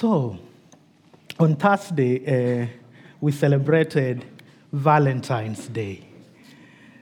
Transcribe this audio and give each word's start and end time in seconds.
So, 0.00 0.38
on 1.40 1.56
Thursday, 1.56 2.62
uh, 2.62 2.68
we 3.20 3.32
celebrated 3.32 4.24
Valentine's 4.72 5.66
Day. 5.66 6.06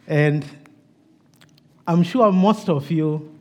And 0.07 0.47
I'm 1.87 2.03
sure 2.03 2.33
most 2.33 2.71
of 2.71 2.91
you 2.91 3.39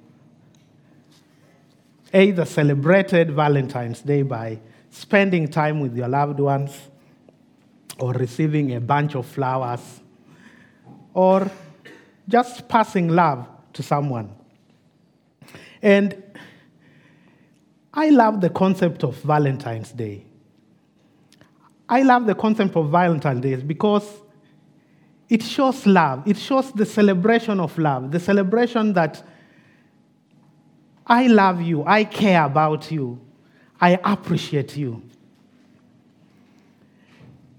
either 2.14 2.44
celebrated 2.44 3.32
Valentine's 3.32 4.02
Day 4.02 4.24
by 4.24 4.60
spending 4.90 5.48
time 5.48 5.80
with 5.80 5.96
your 5.96 6.10
loved 6.10 6.42
ones, 6.42 6.78
or 7.98 8.12
receiving 8.12 8.76
a 8.76 8.82
bunch 8.82 9.16
of 9.16 9.26
flowers, 9.26 10.02
or 11.14 11.50
just 12.28 12.68
passing 12.68 13.08
love 13.08 13.48
to 13.72 13.82
someone. 13.82 14.36
And 15.82 16.25
I 17.96 18.10
love 18.10 18.42
the 18.42 18.50
concept 18.50 19.04
of 19.04 19.16
Valentine's 19.18 19.92
Day. 19.92 20.26
I 21.88 22.02
love 22.02 22.26
the 22.26 22.36
concept 22.36 22.76
of 22.76 22.90
Valentine's 22.90 23.42
Day 23.42 23.56
because 23.56 24.22
it 25.30 25.42
shows 25.42 25.86
love. 25.86 26.28
It 26.28 26.38
shows 26.38 26.72
the 26.74 26.86
celebration 26.86 27.60
of 27.60 27.78
love, 27.78 28.12
the 28.12 28.20
celebration 28.20 28.94
that 28.94 29.24
I 31.08 31.28
love 31.28 31.62
you, 31.62 31.84
I 31.86 32.04
care 32.04 32.44
about 32.44 32.92
you, 32.92 33.20
I 33.80 34.00
appreciate 34.04 34.76
you. 34.76 35.02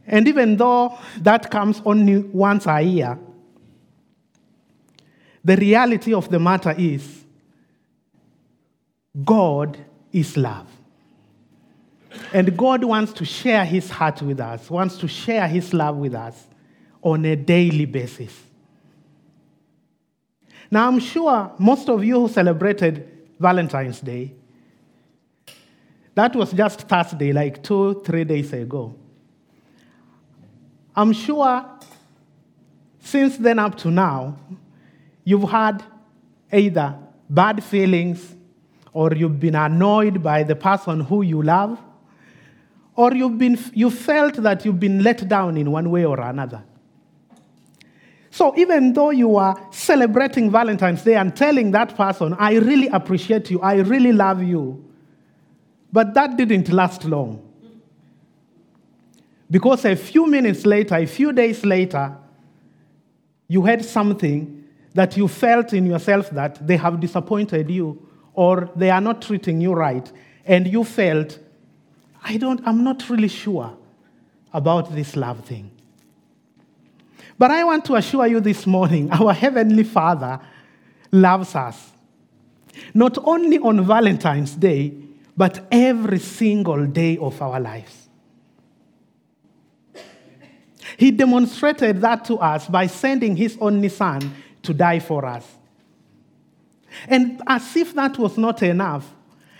And 0.07 0.29
even 0.29 0.57
though 0.57 0.99
that 1.19 1.51
comes 1.51 1.81
only 1.85 2.19
once 2.19 2.67
a 2.67 2.81
year, 2.81 3.19
the 5.45 5.57
reality 5.57 6.13
of 6.13 6.29
the 6.29 6.39
matter 6.39 6.75
is 6.77 7.25
God 9.25 9.79
is 10.13 10.37
love. 10.37 10.67
And 12.33 12.57
God 12.57 12.85
wants 12.85 13.13
to 13.15 13.25
share 13.25 13.65
his 13.65 13.91
heart 13.91 14.23
with 14.23 14.41
us, 14.41 14.71
wants 14.71 14.97
to 14.99 15.09
share 15.09 15.47
his 15.47 15.73
love 15.75 15.97
with 15.97 16.15
us 16.15 16.47
on 17.03 17.25
a 17.25 17.37
daily 17.37 17.85
basis. 17.85 18.33
Now, 20.71 20.89
I'm 20.89 20.99
sure 20.99 21.53
most 21.59 21.89
of 21.89 22.03
you 22.03 22.21
who 22.21 22.29
celebrated 22.29 23.09
Valentine's 23.39 24.01
Day, 24.01 24.33
that 26.15 26.35
was 26.35 26.53
just 26.53 26.83
Thursday, 26.83 27.33
like 27.33 27.63
two, 27.63 28.03
three 28.05 28.25
days 28.25 28.53
ago. 28.53 28.97
I'm 30.97 31.13
sure 31.13 31.65
since 33.07 33.37
then 33.37 33.61
up 33.61 33.77
to 33.79 33.91
now, 33.91 34.37
you've 35.23 35.49
had 35.49 35.85
either 36.53 36.97
bad 37.31 37.63
feelings 37.63 38.35
or 38.97 39.13
you've 39.13 39.39
been 39.39 39.55
annoyed 39.55 40.23
by 40.23 40.43
the 40.43 40.57
person 40.57 41.01
who 41.01 41.21
you 41.21 41.43
love, 41.43 41.79
or 42.95 43.13
you've 43.15 43.37
been, 43.37 43.59
you 43.75 43.91
felt 43.91 44.37
that 44.37 44.65
you've 44.65 44.81
been 44.81 45.03
let 45.03 45.29
down 45.29 45.59
in 45.59 45.71
one 45.71 45.91
way 45.91 46.07
or 46.07 46.19
another. 46.19 46.65
So 48.31 48.57
even 48.57 48.95
though 48.95 49.11
you 49.11 49.37
are 49.37 49.55
celebrating 49.71 50.51
Valentine's 50.51 51.03
Day 51.03 51.17
and 51.17 51.37
telling 51.37 51.73
that 51.73 51.95
person, 51.95 52.35
I 52.39 52.55
really 52.55 52.89
appreciate 52.89 53.51
you, 53.51 53.61
I 53.61 53.75
really 53.75 54.15
love 54.15 54.43
you, 54.43 54.83
but 55.93 56.15
that 56.15 56.39
didn't 56.39 56.71
last 56.71 57.05
long. 57.05 57.43
Because 59.51 59.85
a 59.85 59.95
few 59.95 60.27
minutes 60.27 60.65
later, 60.65 60.95
a 60.95 61.07
few 61.07 61.35
days 61.35 61.67
later, 61.67 62.17
you 63.47 63.61
had 63.61 63.85
something 63.85 64.65
that 64.95 65.19
you 65.19 65.29
felt 65.29 65.75
in 65.75 65.85
yourself 65.85 66.31
that 66.31 66.67
they 66.67 66.79
have 66.79 66.99
disappointed 66.99 67.69
you 67.71 68.06
or 68.37 68.71
they 68.77 68.91
are 68.91 69.01
not 69.01 69.23
treating 69.23 69.61
you 69.61 69.73
right, 69.73 70.11
and 70.45 70.67
you 70.69 70.85
felt 70.85 71.39
I 72.29 72.39
don't, 72.39 72.61
I'm 72.67 72.83
not 72.83 73.09
really 73.09 73.29
sure 73.29 73.77
about 74.53 74.93
this 74.95 75.15
love 75.15 75.45
thing. 75.45 75.71
But 77.39 77.53
I 77.53 77.63
want 77.63 77.85
to 77.85 77.95
assure 77.95 78.27
you 78.27 78.41
this 78.41 78.67
morning 78.67 79.11
our 79.13 79.33
Heavenly 79.33 79.85
Father 79.85 80.41
loves 81.13 81.55
us. 81.55 81.93
Not 82.93 83.17
only 83.23 83.59
on 83.59 83.85
Valentine's 83.85 84.55
Day, 84.57 84.95
but 85.37 85.67
every 85.71 86.19
single 86.19 86.87
day 86.87 87.17
of 87.19 87.41
our 87.41 87.61
lives. 87.61 88.09
He 90.97 91.11
demonstrated 91.11 92.01
that 92.01 92.25
to 92.25 92.37
us 92.39 92.67
by 92.67 92.87
sending 92.89 93.37
His 93.37 93.57
only 93.61 93.89
Son 93.89 94.35
to 94.63 94.75
die 94.75 94.99
for 94.99 95.25
us. 95.27 95.56
And 97.09 97.43
as 97.47 97.77
if 97.77 97.95
that 97.95 98.19
was 98.19 98.37
not 98.37 98.63
enough, 98.63 99.13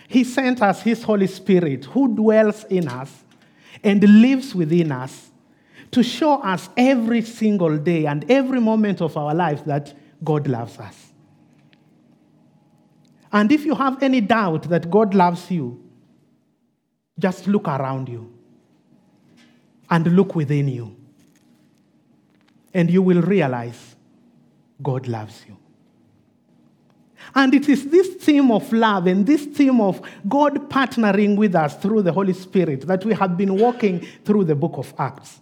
he 0.07 0.23
sent 0.23 0.61
us 0.61 0.81
His 0.81 1.03
Holy 1.03 1.27
Spirit 1.27 1.85
who 1.85 2.15
dwells 2.15 2.63
in 2.65 2.87
us 2.87 3.23
and 3.83 4.01
lives 4.21 4.55
within 4.55 4.91
us 4.91 5.29
to 5.91 6.03
show 6.03 6.41
us 6.41 6.69
every 6.75 7.21
single 7.21 7.77
day 7.77 8.05
and 8.05 8.29
every 8.29 8.59
moment 8.59 9.01
of 9.01 9.15
our 9.17 9.33
lives 9.33 9.63
that 9.63 9.93
God 10.23 10.47
loves 10.47 10.77
us. 10.79 11.11
And 13.31 13.51
if 13.51 13.65
you 13.65 13.75
have 13.75 14.01
any 14.01 14.21
doubt 14.21 14.63
that 14.63 14.89
God 14.89 15.13
loves 15.13 15.51
you, 15.51 15.83
just 17.19 17.47
look 17.47 17.67
around 17.67 18.09
you 18.09 18.33
and 19.89 20.07
look 20.15 20.35
within 20.35 20.67
you, 20.67 20.95
and 22.73 22.89
you 22.89 23.01
will 23.01 23.21
realize 23.21 23.95
God 24.81 25.07
loves 25.07 25.43
you. 25.47 25.57
And 27.35 27.53
it 27.53 27.67
is 27.69 27.89
this 27.89 28.15
theme 28.15 28.51
of 28.51 28.71
love 28.71 29.07
and 29.07 29.25
this 29.25 29.45
theme 29.45 29.81
of 29.81 30.01
God 30.27 30.69
partnering 30.69 31.35
with 31.35 31.55
us 31.55 31.75
through 31.75 32.03
the 32.03 32.11
Holy 32.11 32.33
Spirit 32.33 32.87
that 32.87 33.05
we 33.05 33.13
have 33.13 33.37
been 33.37 33.57
walking 33.57 34.05
through 34.23 34.45
the 34.45 34.55
book 34.55 34.77
of 34.77 34.93
Acts. 34.97 35.39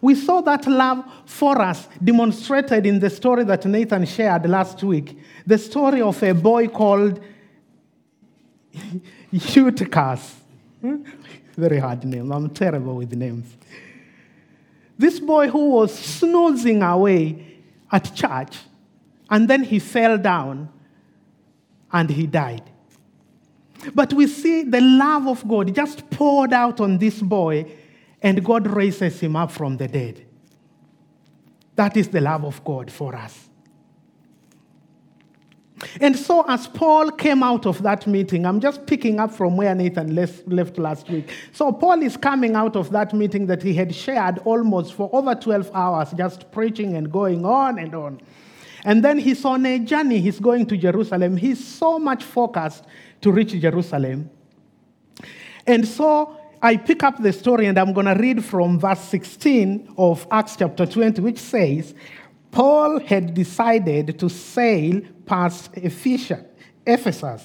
We 0.00 0.14
saw 0.14 0.40
that 0.42 0.66
love 0.66 1.04
for 1.24 1.60
us 1.60 1.88
demonstrated 2.02 2.86
in 2.86 3.00
the 3.00 3.10
story 3.10 3.44
that 3.44 3.64
Nathan 3.64 4.04
shared 4.06 4.48
last 4.48 4.82
week 4.82 5.18
the 5.46 5.58
story 5.58 6.02
of 6.02 6.22
a 6.22 6.32
boy 6.32 6.68
called 6.68 7.20
Eutychus. 9.32 10.36
Hmm? 10.80 11.02
Very 11.56 11.78
hard 11.78 12.04
name. 12.04 12.30
I'm 12.30 12.50
terrible 12.50 12.96
with 12.96 13.12
names. 13.14 13.56
This 14.96 15.18
boy 15.18 15.48
who 15.48 15.70
was 15.70 15.96
snoozing 15.96 16.82
away 16.82 17.56
at 17.90 18.14
church 18.14 18.58
and 19.30 19.48
then 19.48 19.62
he 19.64 19.78
fell 19.78 20.18
down 20.18 20.68
and 21.92 22.10
he 22.10 22.26
died. 22.26 22.70
But 23.94 24.12
we 24.12 24.26
see 24.26 24.62
the 24.62 24.80
love 24.80 25.28
of 25.28 25.46
God 25.46 25.74
just 25.74 26.10
poured 26.10 26.52
out 26.52 26.80
on 26.80 26.98
this 26.98 27.20
boy, 27.20 27.70
and 28.22 28.44
God 28.44 28.66
raises 28.66 29.20
him 29.20 29.36
up 29.36 29.52
from 29.52 29.76
the 29.76 29.86
dead. 29.86 30.26
That 31.76 31.96
is 31.96 32.08
the 32.08 32.20
love 32.20 32.44
of 32.44 32.64
God 32.64 32.90
for 32.90 33.14
us. 33.14 33.48
And 36.00 36.16
so, 36.16 36.44
as 36.48 36.66
Paul 36.66 37.12
came 37.12 37.42
out 37.44 37.64
of 37.66 37.82
that 37.82 38.04
meeting, 38.06 38.46
I'm 38.46 38.58
just 38.58 38.84
picking 38.84 39.20
up 39.20 39.32
from 39.32 39.56
where 39.56 39.72
Nathan 39.76 40.14
left 40.14 40.76
last 40.76 41.08
week. 41.08 41.30
So, 41.52 41.70
Paul 41.70 42.02
is 42.02 42.16
coming 42.16 42.56
out 42.56 42.74
of 42.74 42.90
that 42.90 43.14
meeting 43.14 43.46
that 43.46 43.62
he 43.62 43.74
had 43.74 43.94
shared 43.94 44.38
almost 44.38 44.94
for 44.94 45.08
over 45.12 45.36
12 45.36 45.70
hours, 45.72 46.12
just 46.12 46.50
preaching 46.50 46.96
and 46.96 47.12
going 47.12 47.44
on 47.44 47.78
and 47.78 47.94
on. 47.94 48.20
And 48.88 49.04
then 49.04 49.18
he's 49.18 49.44
on 49.44 49.66
a 49.66 49.78
journey, 49.80 50.18
he's 50.18 50.40
going 50.40 50.64
to 50.64 50.76
Jerusalem. 50.78 51.36
He's 51.36 51.62
so 51.62 51.98
much 51.98 52.24
focused 52.24 52.86
to 53.20 53.30
reach 53.30 53.52
Jerusalem. 53.52 54.30
And 55.66 55.86
so 55.86 56.34
I 56.62 56.78
pick 56.78 57.02
up 57.02 57.22
the 57.22 57.34
story 57.34 57.66
and 57.66 57.78
I'm 57.78 57.92
going 57.92 58.06
to 58.06 58.14
read 58.14 58.42
from 58.42 58.80
verse 58.80 59.00
16 59.00 59.92
of 59.98 60.26
Acts 60.30 60.56
chapter 60.56 60.86
20, 60.86 61.20
which 61.20 61.38
says, 61.38 61.94
Paul 62.50 63.00
had 63.00 63.34
decided 63.34 64.18
to 64.18 64.30
sail 64.30 65.02
past 65.26 65.68
Ephesus 66.86 67.42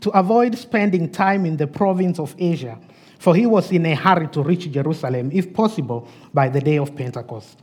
to 0.00 0.10
avoid 0.18 0.56
spending 0.56 1.10
time 1.10 1.44
in 1.44 1.58
the 1.58 1.66
province 1.66 2.18
of 2.18 2.34
Asia, 2.38 2.78
for 3.18 3.36
he 3.36 3.44
was 3.44 3.70
in 3.70 3.84
a 3.84 3.94
hurry 3.94 4.28
to 4.28 4.42
reach 4.42 4.70
Jerusalem, 4.70 5.32
if 5.34 5.52
possible, 5.52 6.08
by 6.32 6.48
the 6.48 6.62
day 6.62 6.78
of 6.78 6.96
Pentecost. 6.96 7.58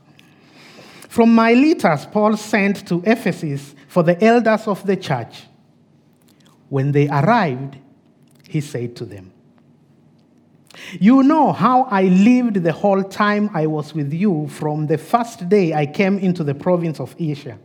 From 1.15 1.33
Miletus, 1.33 2.05
Paul 2.11 2.35
sent 2.35 2.85
to 2.89 3.01
Ephesus 3.05 3.73
for 3.87 4.03
the 4.03 4.21
elders 4.21 4.67
of 4.67 4.85
the 4.85 4.97
church. 4.97 5.43
When 6.67 6.91
they 6.91 7.07
arrived, 7.07 7.77
he 8.49 8.59
said 8.59 8.97
to 8.97 9.05
them, 9.05 9.31
You 10.99 11.23
know 11.23 11.53
how 11.53 11.83
I 11.83 12.01
lived 12.03 12.55
the 12.55 12.73
whole 12.73 13.01
time 13.01 13.49
I 13.53 13.65
was 13.65 13.95
with 13.95 14.11
you 14.11 14.49
from 14.49 14.87
the 14.87 14.97
first 14.97 15.47
day 15.47 15.73
I 15.73 15.85
came 15.85 16.19
into 16.19 16.43
the 16.43 16.53
province 16.53 16.99
of 16.99 17.15
Asia. 17.17 17.57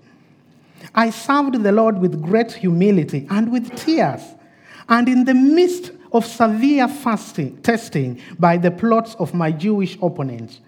I 0.94 1.10
served 1.10 1.60
the 1.60 1.72
Lord 1.72 1.98
with 1.98 2.22
great 2.22 2.52
humility 2.52 3.26
and 3.30 3.50
with 3.50 3.74
tears, 3.74 4.22
and 4.88 5.08
in 5.08 5.24
the 5.24 5.34
midst 5.34 5.90
of 6.12 6.24
severe 6.24 6.86
fasting, 6.86 7.60
testing 7.62 8.20
by 8.38 8.58
the 8.58 8.70
plots 8.70 9.16
of 9.16 9.34
my 9.34 9.50
Jewish 9.50 9.98
opponents 10.00 10.60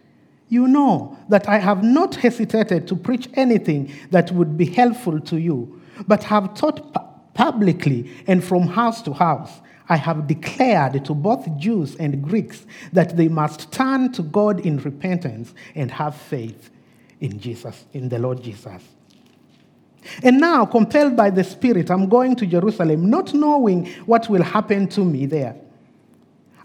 you 0.53 0.69
know 0.69 1.17
that 1.31 1.49
I 1.49 1.57
have 1.57 1.83
not 1.83 2.15
hesitated 2.15 2.87
to 2.89 2.95
preach 2.95 3.27
anything 3.35 3.91
that 4.11 4.31
would 4.33 4.59
be 4.59 4.67
helpful 4.67 5.19
to 5.21 5.39
you, 5.39 5.81
but 6.07 6.23
have 6.25 6.55
taught 6.55 6.93
pu- 6.93 7.01
publicly 7.33 8.13
and 8.27 8.45
from 8.45 8.67
house 8.67 9.01
to 9.03 9.15
house, 9.15 9.63
I 9.89 9.97
have 9.97 10.27
declared 10.27 11.07
to 11.07 11.15
both 11.15 11.49
Jews 11.59 11.97
and 11.97 12.23
Greeks 12.23 12.67
that 12.93 13.17
they 13.17 13.29
must 13.29 13.73
turn 13.73 14.13
to 14.13 14.23
God 14.23 14.61
in 14.61 14.77
repentance 14.77 15.55
and 15.75 15.91
have 15.91 16.15
faith 16.15 16.69
in 17.21 17.41
Jesus, 17.41 17.87
in 17.95 18.11
the 18.11 18.19
Lord 18.19 18.43
Jesus. 18.43 18.83
And 20.23 20.39
now, 20.39 20.67
compelled 20.67 21.17
by 21.17 21.31
the 21.31 21.45
Spirit, 21.45 21.91
I'm 21.91 22.11
going 22.11 22.37
to 22.37 22.47
Jerusalem, 22.47 23.09
not 23.09 23.33
knowing 23.33 23.87
what 24.05 24.29
will 24.29 24.43
happen 24.43 24.87
to 24.89 25.03
me 25.03 25.25
there. 25.25 25.57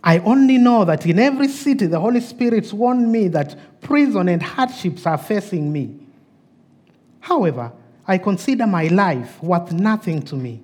I 0.04 0.20
only 0.20 0.58
know 0.58 0.86
that 0.86 1.06
in 1.06 1.20
every 1.20 1.48
city 1.48 1.88
the 1.88 2.00
Holy 2.00 2.22
Spirit 2.22 2.72
warned 2.72 3.12
me 3.12 3.28
that 3.30 3.82
prison 3.82 4.30
and 4.30 4.42
hardships 4.42 5.06
are 5.06 5.18
facing 5.18 5.72
me. 5.72 6.00
However, 7.20 7.72
I 8.08 8.18
consider 8.18 8.68
my 8.68 8.88
life 8.88 9.42
worth 9.44 9.72
nothing 9.72 10.22
to 10.24 10.36
me. 10.36 10.62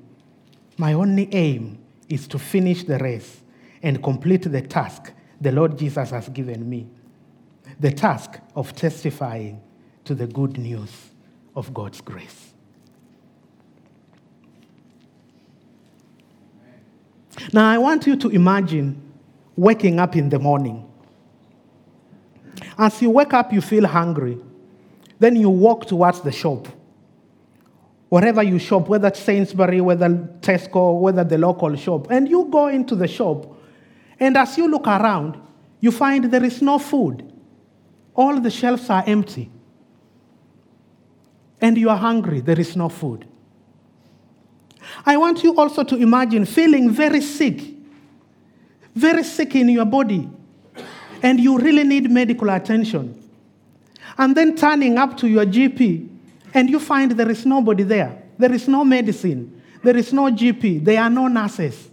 My 0.78 0.94
only 0.94 1.34
aim 1.34 1.78
is 2.08 2.28
to 2.30 2.40
finish 2.40 2.84
the 2.84 2.98
race 3.00 3.42
and 3.82 4.02
complete 4.02 4.44
the 4.44 4.62
task 4.62 5.12
the 5.42 5.52
Lord 5.52 5.78
Jesus 5.78 6.12
has 6.12 6.30
given 6.30 6.70
me 6.70 6.88
the 7.80 7.92
task 7.92 8.40
of 8.56 8.74
testifying 8.76 9.62
to 10.06 10.16
the 10.16 10.28
good 10.28 10.58
news 10.58 10.92
of 11.56 11.74
God's 11.74 12.02
grace. 12.02 12.54
Now, 17.52 17.70
I 17.70 17.78
want 17.78 18.08
you 18.08 18.16
to 18.16 18.30
imagine 18.30 19.02
waking 19.56 20.00
up 20.00 20.16
in 20.16 20.30
the 20.30 20.40
morning. 20.40 20.90
As 22.78 23.02
you 23.02 23.10
wake 23.10 23.34
up, 23.34 23.54
you 23.54 23.62
feel 23.62 23.88
hungry. 23.88 24.38
Then 25.20 25.36
you 25.36 25.50
walk 25.50 25.88
towards 25.88 26.22
the 26.22 26.32
shop. 26.32 26.68
Wherever 28.10 28.44
you 28.44 28.60
shop, 28.60 28.90
whether 28.90 29.08
it's 29.08 29.20
Sainsbury, 29.20 29.82
whether 29.82 30.10
Tesco, 30.42 31.00
whether 31.00 31.24
the 31.24 31.38
local 31.38 31.76
shop, 31.76 32.08
and 32.12 32.30
you 32.30 32.46
go 32.52 32.68
into 32.68 32.96
the 32.96 33.08
shop, 33.08 33.58
and 34.20 34.38
as 34.38 34.58
you 34.58 34.68
look 34.68 34.88
around, 34.88 35.38
you 35.80 35.92
find 35.92 36.26
there 36.26 36.44
is 36.44 36.62
no 36.62 36.78
food. 36.78 37.32
All 38.16 38.40
the 38.40 38.52
shelves 38.52 38.90
are 38.90 39.04
empty. 39.08 39.50
And 41.60 41.78
you 41.78 41.90
are 41.90 41.98
hungry, 41.98 42.42
there 42.42 42.60
is 42.60 42.76
no 42.76 42.90
food. 42.90 43.28
I 45.06 45.18
want 45.18 45.44
you 45.44 45.56
also 45.56 45.84
to 45.84 45.96
imagine 45.96 46.46
feeling 46.46 46.92
very 46.92 47.22
sick, 47.22 47.73
very 48.96 49.24
sick 49.24 49.56
in 49.56 49.70
your 49.70 49.86
body, 49.86 50.30
and 51.22 51.40
you 51.40 51.58
really 51.58 51.84
need 51.84 52.10
medical 52.10 52.50
attention. 52.50 53.20
And 54.18 54.36
then 54.36 54.56
turning 54.56 54.98
up 54.98 55.18
to 55.18 55.28
your 55.28 55.46
GP, 55.46 56.10
and 56.54 56.70
you 56.70 56.80
find 56.80 57.12
there 57.12 57.30
is 57.30 57.46
nobody 57.46 57.84
there. 57.84 58.24
There 58.38 58.52
is 58.52 58.68
no 58.68 58.84
medicine. 58.84 59.62
There 59.82 59.98
is 59.98 60.14
no 60.14 60.24
GP. 60.24 60.84
There 60.84 61.02
are 61.02 61.10
no 61.10 61.28
nurses. 61.28 61.90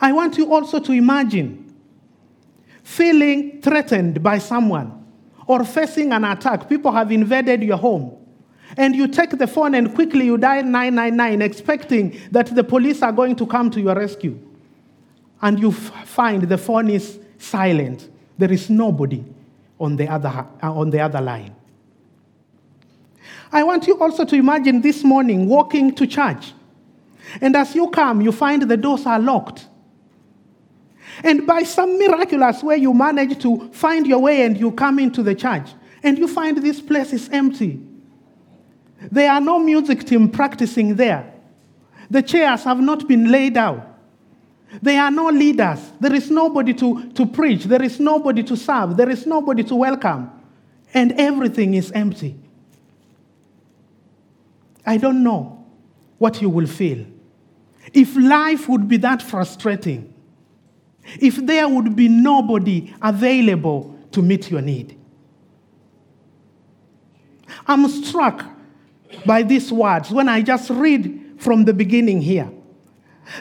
I 0.00 0.12
want 0.12 0.36
you 0.38 0.52
also 0.52 0.78
to 0.78 0.92
imagine 0.92 1.74
feeling 2.82 3.60
threatened 3.60 4.22
by 4.22 4.38
someone 4.38 5.06
or 5.46 5.64
facing 5.64 6.12
an 6.12 6.24
attack. 6.24 6.68
People 6.68 6.92
have 6.92 7.10
invaded 7.10 7.62
your 7.62 7.78
home. 7.78 8.17
And 8.78 8.94
you 8.94 9.08
take 9.08 9.30
the 9.36 9.48
phone 9.48 9.74
and 9.74 9.92
quickly 9.92 10.24
you 10.26 10.38
dial 10.38 10.62
999, 10.62 11.42
expecting 11.42 12.20
that 12.30 12.46
the 12.54 12.62
police 12.62 13.02
are 13.02 13.10
going 13.10 13.34
to 13.34 13.44
come 13.44 13.72
to 13.72 13.80
your 13.80 13.96
rescue. 13.96 14.38
And 15.42 15.58
you 15.58 15.70
f- 15.70 16.08
find 16.08 16.44
the 16.44 16.56
phone 16.56 16.88
is 16.88 17.18
silent. 17.38 18.08
There 18.38 18.52
is 18.52 18.70
nobody 18.70 19.24
on 19.80 19.96
the 19.96 20.06
other, 20.06 20.46
uh, 20.62 20.72
on 20.72 20.90
the 20.90 21.00
other 21.00 21.20
line. 21.20 21.56
I 23.50 23.64
want 23.64 23.88
you 23.88 23.98
also 23.98 24.24
to 24.24 24.36
imagine 24.36 24.80
this 24.80 25.02
morning 25.02 25.48
walking 25.48 25.92
to 25.96 26.06
church. 26.06 26.52
And 27.40 27.56
as 27.56 27.74
you 27.74 27.88
come, 27.88 28.20
you 28.20 28.30
find 28.30 28.62
the 28.62 28.76
doors 28.76 29.06
are 29.06 29.18
locked. 29.18 29.66
And 31.24 31.48
by 31.48 31.64
some 31.64 31.98
miraculous 31.98 32.62
way, 32.62 32.76
you 32.76 32.94
manage 32.94 33.42
to 33.42 33.70
find 33.72 34.06
your 34.06 34.20
way 34.20 34.42
and 34.42 34.56
you 34.56 34.70
come 34.70 35.00
into 35.00 35.24
the 35.24 35.34
church. 35.34 35.68
And 36.04 36.16
you 36.16 36.28
find 36.28 36.56
this 36.58 36.80
place 36.80 37.12
is 37.12 37.28
empty. 37.30 37.87
There 39.00 39.30
are 39.30 39.40
no 39.40 39.58
music 39.58 40.04
team 40.04 40.28
practicing 40.28 40.96
there. 40.96 41.32
The 42.10 42.22
chairs 42.22 42.64
have 42.64 42.80
not 42.80 43.06
been 43.06 43.30
laid 43.30 43.56
out. 43.56 43.84
There 44.82 45.00
are 45.00 45.10
no 45.10 45.28
leaders. 45.28 45.80
There 46.00 46.14
is 46.14 46.30
nobody 46.30 46.74
to, 46.74 47.10
to 47.12 47.26
preach. 47.26 47.64
There 47.64 47.82
is 47.82 48.00
nobody 48.00 48.42
to 48.42 48.56
serve. 48.56 48.96
There 48.96 49.08
is 49.08 49.26
nobody 49.26 49.62
to 49.64 49.74
welcome. 49.74 50.30
And 50.92 51.12
everything 51.12 51.74
is 51.74 51.90
empty. 51.92 52.36
I 54.84 54.96
don't 54.96 55.22
know 55.22 55.64
what 56.18 56.42
you 56.42 56.48
will 56.48 56.66
feel. 56.66 57.06
If 57.92 58.16
life 58.16 58.68
would 58.68 58.88
be 58.88 58.96
that 58.98 59.22
frustrating, 59.22 60.12
if 61.20 61.36
there 61.36 61.68
would 61.68 61.94
be 61.94 62.08
nobody 62.08 62.92
available 63.00 63.96
to 64.12 64.22
meet 64.22 64.50
your 64.50 64.60
need. 64.60 64.96
I'm 67.66 67.88
struck 67.88 68.44
by 69.24 69.42
these 69.42 69.72
words 69.72 70.10
when 70.10 70.28
I 70.28 70.42
just 70.42 70.70
read 70.70 71.36
from 71.38 71.64
the 71.64 71.72
beginning 71.72 72.20
here 72.20 72.50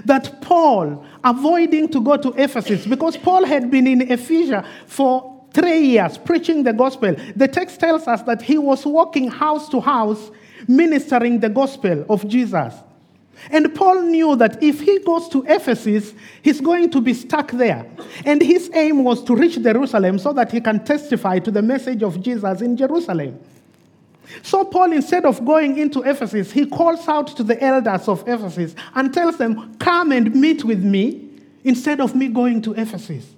that 0.06 0.42
Paul, 0.42 1.06
avoiding 1.24 1.90
to 1.90 2.02
go 2.02 2.18
to 2.18 2.30
Ephesus, 2.42 2.86
because 2.86 3.18
Paul 3.18 3.46
had 3.46 3.72
been 3.72 3.88
in 3.88 4.02
Ephesus 4.02 4.66
for 4.86 5.46
three 5.54 5.80
years 5.80 6.18
preaching 6.18 6.64
the 6.64 6.74
gospel, 6.74 7.16
the 7.36 7.48
text 7.48 7.80
tells 7.80 8.08
us 8.08 8.22
that 8.24 8.42
he 8.42 8.58
was 8.58 8.86
walking 8.86 9.30
house 9.30 9.70
to 9.70 9.80
house 9.80 10.32
ministering 10.68 11.40
the 11.40 11.50
gospel 11.50 12.06
of 12.10 12.28
Jesus. 12.28 12.74
And 13.52 13.74
Paul 13.76 14.02
knew 14.02 14.36
that 14.36 14.62
if 14.64 14.82
he 14.82 15.00
goes 15.00 15.30
to 15.30 15.46
Ephesus, 15.48 16.14
he's 16.42 16.60
going 16.60 16.90
to 16.90 17.00
be 17.00 17.14
stuck 17.14 17.52
there. 17.52 17.86
And 18.26 18.42
his 18.42 18.70
aim 18.74 19.04
was 19.04 19.24
to 19.26 19.36
reach 19.36 19.62
Jerusalem 19.62 20.18
so 20.18 20.34
that 20.34 20.52
he 20.52 20.60
can 20.60 20.84
testify 20.84 21.40
to 21.40 21.52
the 21.52 21.62
message 21.62 22.02
of 22.02 22.22
Jesus 22.22 22.62
in 22.62 22.76
Jerusalem. 22.76 23.40
So, 24.44 24.66
Paul, 24.66 24.92
instead 24.92 25.26
of 25.26 25.44
going 25.46 25.78
into 25.78 26.02
Ephesus, 26.02 26.52
he 26.52 26.66
calls 26.66 27.08
out 27.08 27.28
to 27.38 27.44
the 27.44 27.62
elders 27.64 28.08
of 28.08 28.28
Ephesus 28.28 28.76
and 28.96 29.14
tells 29.14 29.38
them, 29.38 29.76
Come 29.78 30.12
and 30.12 30.34
meet 30.36 30.64
with 30.64 30.84
me 30.84 31.30
instead 31.64 32.02
of 32.02 32.16
me 32.16 32.28
going 32.28 32.62
to 32.64 32.74
Ephesus. 32.74 33.36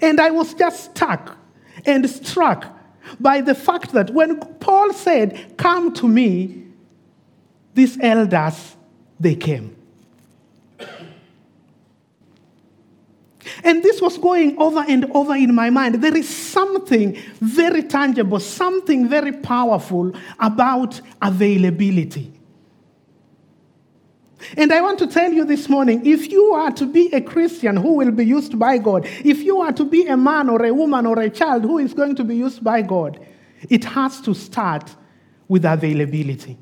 And 0.00 0.20
I 0.20 0.30
was 0.30 0.54
just 0.54 0.90
stuck 0.90 1.36
and 1.84 2.08
struck 2.08 2.66
by 3.20 3.40
the 3.40 3.54
fact 3.54 3.92
that 3.92 4.10
when 4.10 4.38
Paul 4.58 4.92
said, 4.92 5.56
Come 5.56 5.92
to 5.94 6.08
me, 6.08 6.64
these 7.74 7.98
elders, 8.00 8.76
they 9.20 9.34
came. 9.34 9.73
And 13.64 13.82
this 13.82 14.02
was 14.02 14.18
going 14.18 14.58
over 14.58 14.84
and 14.86 15.10
over 15.12 15.34
in 15.34 15.54
my 15.54 15.70
mind. 15.70 15.96
There 15.96 16.16
is 16.16 16.28
something 16.28 17.16
very 17.40 17.82
tangible, 17.82 18.38
something 18.38 19.08
very 19.08 19.32
powerful 19.32 20.12
about 20.38 21.00
availability. 21.22 22.30
And 24.58 24.70
I 24.70 24.82
want 24.82 24.98
to 24.98 25.06
tell 25.06 25.32
you 25.32 25.46
this 25.46 25.70
morning 25.70 26.04
if 26.04 26.30
you 26.30 26.52
are 26.52 26.70
to 26.72 26.84
be 26.84 27.10
a 27.14 27.22
Christian 27.22 27.78
who 27.78 27.94
will 27.94 28.10
be 28.10 28.26
used 28.26 28.58
by 28.58 28.76
God, 28.76 29.06
if 29.24 29.42
you 29.42 29.62
are 29.62 29.72
to 29.72 29.84
be 29.84 30.06
a 30.06 30.16
man 30.16 30.50
or 30.50 30.62
a 30.62 30.74
woman 30.74 31.06
or 31.06 31.18
a 31.18 31.30
child 31.30 31.62
who 31.62 31.78
is 31.78 31.94
going 31.94 32.14
to 32.16 32.24
be 32.24 32.36
used 32.36 32.62
by 32.62 32.82
God, 32.82 33.18
it 33.70 33.84
has 33.84 34.20
to 34.20 34.34
start 34.34 34.94
with 35.48 35.64
availability. 35.64 36.58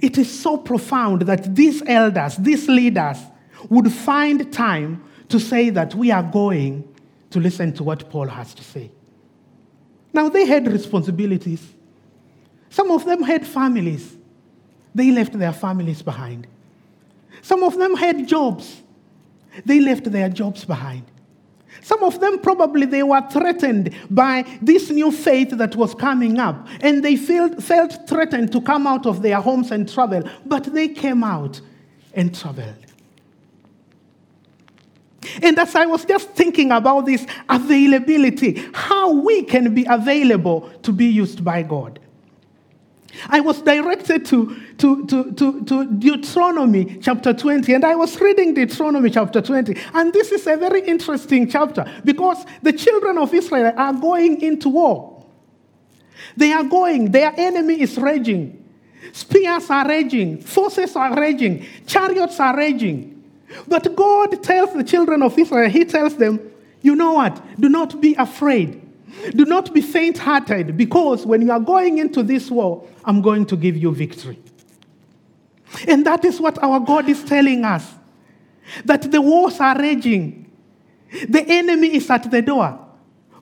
It 0.00 0.18
is 0.18 0.30
so 0.30 0.56
profound 0.58 1.22
that 1.22 1.54
these 1.54 1.82
elders, 1.86 2.36
these 2.36 2.68
leaders, 2.68 3.18
would 3.68 3.92
find 3.92 4.52
time 4.52 5.04
to 5.28 5.40
say 5.40 5.70
that 5.70 5.94
we 5.94 6.10
are 6.10 6.22
going 6.22 6.86
to 7.30 7.40
listen 7.40 7.72
to 7.74 7.82
what 7.82 8.08
Paul 8.10 8.28
has 8.28 8.54
to 8.54 8.64
say. 8.64 8.90
Now, 10.12 10.28
they 10.28 10.46
had 10.46 10.66
responsibilities. 10.66 11.62
Some 12.70 12.90
of 12.90 13.04
them 13.04 13.22
had 13.22 13.46
families. 13.46 14.16
They 14.94 15.10
left 15.10 15.38
their 15.38 15.52
families 15.52 16.02
behind. 16.02 16.46
Some 17.42 17.62
of 17.62 17.76
them 17.76 17.94
had 17.96 18.26
jobs. 18.26 18.82
They 19.64 19.80
left 19.80 20.10
their 20.10 20.28
jobs 20.28 20.64
behind. 20.64 21.04
Some 21.82 22.02
of 22.02 22.20
them 22.20 22.38
probably 22.38 22.86
they 22.86 23.02
were 23.02 23.22
threatened 23.30 23.94
by 24.10 24.44
this 24.62 24.90
new 24.90 25.12
faith 25.12 25.50
that 25.50 25.76
was 25.76 25.94
coming 25.94 26.38
up, 26.38 26.66
and 26.80 27.04
they 27.04 27.16
felt, 27.16 27.62
felt 27.62 28.08
threatened 28.08 28.52
to 28.52 28.60
come 28.60 28.86
out 28.86 29.06
of 29.06 29.22
their 29.22 29.40
homes 29.40 29.70
and 29.70 29.88
travel, 29.92 30.22
but 30.46 30.64
they 30.64 30.88
came 30.88 31.22
out 31.22 31.60
and 32.14 32.34
traveled. 32.34 32.85
And 35.42 35.58
as 35.58 35.74
I 35.74 35.86
was 35.86 36.04
just 36.04 36.30
thinking 36.30 36.72
about 36.72 37.06
this 37.06 37.26
availability, 37.48 38.64
how 38.72 39.12
we 39.12 39.42
can 39.42 39.74
be 39.74 39.86
available 39.88 40.70
to 40.82 40.92
be 40.92 41.06
used 41.06 41.44
by 41.44 41.62
God. 41.62 42.00
I 43.28 43.40
was 43.40 43.62
directed 43.62 44.26
to, 44.26 44.60
to, 44.78 45.06
to, 45.06 45.32
to, 45.32 45.64
to, 45.64 45.86
Deuteronomy 45.86 46.98
chapter 47.00 47.32
20, 47.32 47.72
and 47.72 47.84
I 47.84 47.94
was 47.94 48.20
reading 48.20 48.54
Deuteronomy 48.54 49.10
chapter 49.10 49.40
20. 49.40 49.76
And 49.94 50.12
this 50.12 50.32
is 50.32 50.46
a 50.46 50.56
very 50.56 50.82
interesting 50.82 51.48
chapter 51.48 51.90
because 52.04 52.44
the 52.62 52.72
children 52.72 53.18
of 53.18 53.32
Israel 53.32 53.72
are 53.76 53.92
going 53.94 54.40
into 54.42 54.68
war. 54.68 55.24
They 56.36 56.52
are 56.52 56.64
going, 56.64 57.10
their 57.10 57.32
enemy 57.36 57.80
is 57.80 57.96
raging. 57.96 58.62
Spears 59.12 59.70
are 59.70 59.88
raging, 59.88 60.42
forces 60.42 60.96
are 60.96 61.18
raging, 61.18 61.64
chariots 61.86 62.40
are 62.40 62.56
raging. 62.56 63.15
But 63.68 63.94
God 63.94 64.42
tells 64.42 64.72
the 64.74 64.84
children 64.84 65.22
of 65.22 65.38
Israel, 65.38 65.70
He 65.70 65.84
tells 65.84 66.16
them, 66.16 66.40
you 66.82 66.94
know 66.94 67.12
what? 67.14 67.42
Do 67.60 67.68
not 67.68 68.00
be 68.00 68.14
afraid. 68.14 68.82
Do 69.34 69.44
not 69.44 69.72
be 69.72 69.80
faint 69.80 70.18
hearted, 70.18 70.76
because 70.76 71.24
when 71.24 71.42
you 71.42 71.50
are 71.50 71.60
going 71.60 71.98
into 71.98 72.22
this 72.22 72.50
war, 72.50 72.86
I'm 73.04 73.22
going 73.22 73.46
to 73.46 73.56
give 73.56 73.76
you 73.76 73.94
victory. 73.94 74.38
And 75.86 76.04
that 76.06 76.24
is 76.24 76.40
what 76.40 76.62
our 76.62 76.80
God 76.80 77.08
is 77.08 77.24
telling 77.24 77.64
us 77.64 77.94
that 78.84 79.10
the 79.10 79.20
wars 79.20 79.60
are 79.60 79.78
raging, 79.78 80.50
the 81.28 81.44
enemy 81.46 81.94
is 81.94 82.10
at 82.10 82.30
the 82.30 82.42
door. 82.42 82.82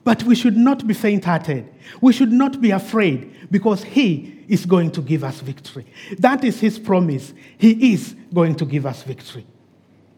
But 0.03 0.21
we 0.23 0.35
should 0.35 0.55
not 0.55 0.85
be 0.85 0.93
faint 0.93 1.25
hearted. 1.25 1.67
We 1.99 2.13
should 2.13 2.31
not 2.31 2.61
be 2.61 2.69
afraid 2.69 3.49
because 3.49 3.83
He 3.83 4.43
is 4.47 4.63
going 4.65 4.91
to 4.91 5.01
give 5.01 5.23
us 5.23 5.39
victory. 5.39 5.87
That 6.19 6.43
is 6.43 6.59
His 6.59 6.77
promise. 6.77 7.33
He 7.57 7.93
is 7.93 8.15
going 8.31 8.53
to 8.57 8.65
give 8.65 8.85
us 8.85 9.01
victory. 9.01 9.47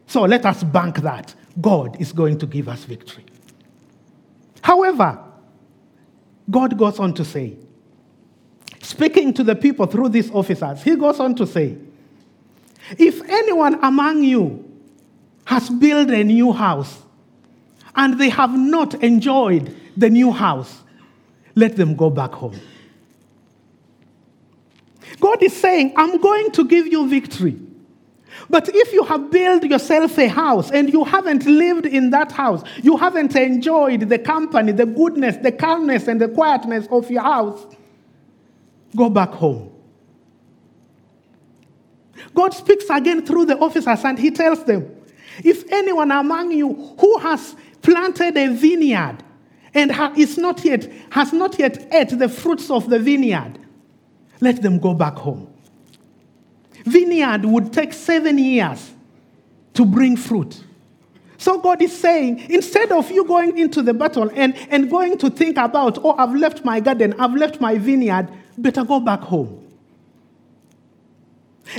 So 0.08 0.24
let 0.24 0.46
us 0.46 0.64
bank 0.64 0.98
that. 1.02 1.36
God 1.60 2.00
is 2.00 2.12
going 2.12 2.40
to 2.40 2.48
give 2.48 2.70
us 2.70 2.84
victory. 2.86 3.26
However, 4.62 5.24
God 6.50 6.78
goes 6.78 6.98
on 6.98 7.14
to 7.16 7.26
say, 7.26 7.58
speaking 8.82 9.34
to 9.34 9.44
the 9.44 9.56
people 9.56 9.86
through 9.86 10.10
these 10.10 10.32
officers, 10.32 10.82
He 10.82 10.96
goes 10.96 11.20
on 11.20 11.36
to 11.36 11.46
say, 11.46 11.78
if 12.98 13.22
anyone 13.30 13.84
among 13.84 14.24
you 14.24 14.64
has 15.46 15.70
built 15.70 16.10
a 16.10 16.24
new 16.24 16.54
house 16.54 17.02
and 17.96 18.20
they 18.20 18.30
have 18.30 18.58
not 18.58 18.94
enjoyed 19.04 19.76
the 19.98 20.10
new 20.10 20.32
house, 20.32 20.84
let 21.56 21.76
them 21.76 21.96
go 21.96 22.10
back 22.10 22.32
home. 22.32 22.60
God 25.20 25.42
is 25.42 25.56
saying, 25.56 25.94
I'm 25.98 26.22
going 26.22 26.52
to 26.52 26.66
give 26.66 26.88
you 26.88 27.10
victory. 27.10 27.60
But 28.50 28.70
if 28.74 28.94
you 28.94 29.04
have 29.04 29.32
built 29.32 29.64
yourself 29.64 30.18
a 30.18 30.28
house 30.28 30.72
and 30.72 30.92
you 30.92 31.04
haven't 31.04 31.46
lived 31.46 31.86
in 31.86 32.12
that 32.12 32.32
house, 32.32 32.64
you 32.82 32.98
haven't 32.98 33.36
enjoyed 33.36 34.10
the 34.10 34.20
company, 34.20 34.72
the 34.72 34.86
goodness, 34.86 35.38
the 35.38 35.52
calmness, 35.52 36.08
and 36.08 36.22
the 36.22 36.30
quietness 36.30 36.88
of 36.92 37.10
your 37.10 37.24
house, 37.24 37.66
go 38.96 39.10
back 39.10 39.30
home. 39.30 39.72
God 42.34 42.54
speaks 42.54 42.86
again 42.90 43.26
through 43.26 43.46
the 43.46 43.58
officers 43.58 44.04
and 44.04 44.18
he 44.18 44.32
tells 44.32 44.64
them, 44.64 44.94
if 45.44 45.64
anyone 45.72 46.12
among 46.12 46.52
you 46.52 46.96
who 47.00 47.18
has 47.20 47.56
planted 47.82 48.38
a 48.38 48.54
vineyard 48.54 49.18
and 49.74 49.92
is 50.18 50.38
not 50.38 50.64
yet, 50.66 50.92
has 51.12 51.34
not 51.34 51.60
yet 51.60 51.88
ate 51.94 52.18
the 52.18 52.30
fruits 52.30 52.70
of 52.72 52.90
the 52.90 53.00
vineyard, 53.00 53.60
let 54.42 54.62
them 54.62 54.80
go 54.80 54.94
back 54.94 55.16
home 55.16 55.54
vineyard 56.88 57.46
would 57.46 57.74
take 57.74 57.94
seven 57.94 58.38
years 58.38 58.92
to 59.74 59.86
bring 59.86 60.18
fruit. 60.18 60.64
So 61.38 61.60
God 61.60 61.82
is 61.82 61.96
saying, 61.98 62.50
instead 62.50 62.92
of 62.92 63.12
you 63.12 63.24
going 63.24 63.58
into 63.58 63.84
the 63.84 63.94
battle 63.94 64.32
and, 64.34 64.56
and 64.70 64.90
going 64.90 65.18
to 65.20 65.30
think 65.30 65.58
about, 65.58 66.00
oh, 66.04 66.16
I've 66.18 66.34
left 66.34 66.66
my 66.66 66.80
garden, 66.80 67.14
I've 67.20 67.36
left 67.36 67.62
my 67.62 67.78
vineyard, 67.78 68.28
better 68.58 68.84
go 68.84 69.00
back 69.00 69.22
home. 69.22 69.64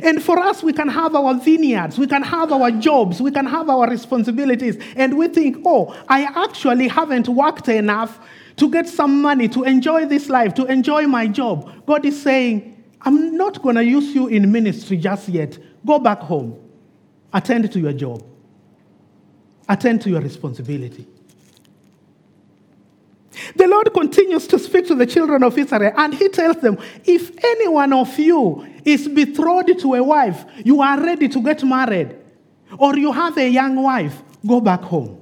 And 0.03 0.23
for 0.23 0.39
us, 0.39 0.63
we 0.63 0.73
can 0.73 0.89
have 0.89 1.15
our 1.15 1.35
vineyards, 1.35 1.99
we 1.99 2.07
can 2.07 2.23
have 2.23 2.53
our 2.53 2.71
jobs, 2.71 3.21
we 3.21 3.31
can 3.31 3.47
have 3.47 3.69
our 3.69 3.89
responsibilities, 3.89 4.77
and 4.95 5.17
we 5.17 5.29
think, 5.29 5.57
oh, 5.65 5.97
I 6.09 6.25
actually 6.25 6.89
haven't 6.89 7.29
worked 7.29 7.69
enough 7.69 8.21
to 8.57 8.71
get 8.71 8.89
some 8.89 9.23
money 9.23 9.49
to 9.49 9.65
enjoy 9.65 10.07
this 10.07 10.29
life, 10.29 10.55
to 10.55 10.67
enjoy 10.67 11.07
my 11.07 11.27
job. 11.27 11.73
God 11.87 12.05
is 12.05 12.21
saying, 12.21 12.78
I'm 13.03 13.37
not 13.37 13.63
going 13.63 13.77
to 13.77 13.85
use 13.85 14.15
you 14.15 14.27
in 14.27 14.51
ministry 14.51 14.97
just 14.97 15.29
yet. 15.29 15.59
Go 15.87 15.99
back 15.99 16.21
home. 16.21 16.59
Attend 17.33 17.71
to 17.73 17.81
your 17.81 17.93
job. 17.93 18.25
Attend 19.69 20.03
to 20.03 20.11
your 20.11 20.21
responsibility. 20.21 21.07
The 23.55 23.67
Lord 23.67 23.93
continues 23.93 24.47
to 24.49 24.59
speak 24.59 24.87
to 24.89 24.95
the 24.95 25.07
children 25.07 25.43
of 25.43 25.57
Israel, 25.57 25.93
and 25.97 26.15
He 26.15 26.29
tells 26.29 26.57
them 26.57 26.79
if 27.05 27.33
any 27.45 27.69
one 27.69 27.93
of 27.93 28.19
you 28.19 28.67
is 28.85 29.07
betrothed 29.07 29.79
to 29.81 29.95
a 29.95 30.03
wife, 30.03 30.45
you 30.65 30.81
are 30.81 31.01
ready 31.01 31.29
to 31.29 31.43
get 31.43 31.63
married, 31.63 32.17
or 32.79 32.97
you 32.97 33.13
have 33.13 33.37
a 33.39 33.49
young 33.49 33.81
wife, 33.83 34.23
go 34.47 34.61
back 34.61 34.83
home. 34.83 35.21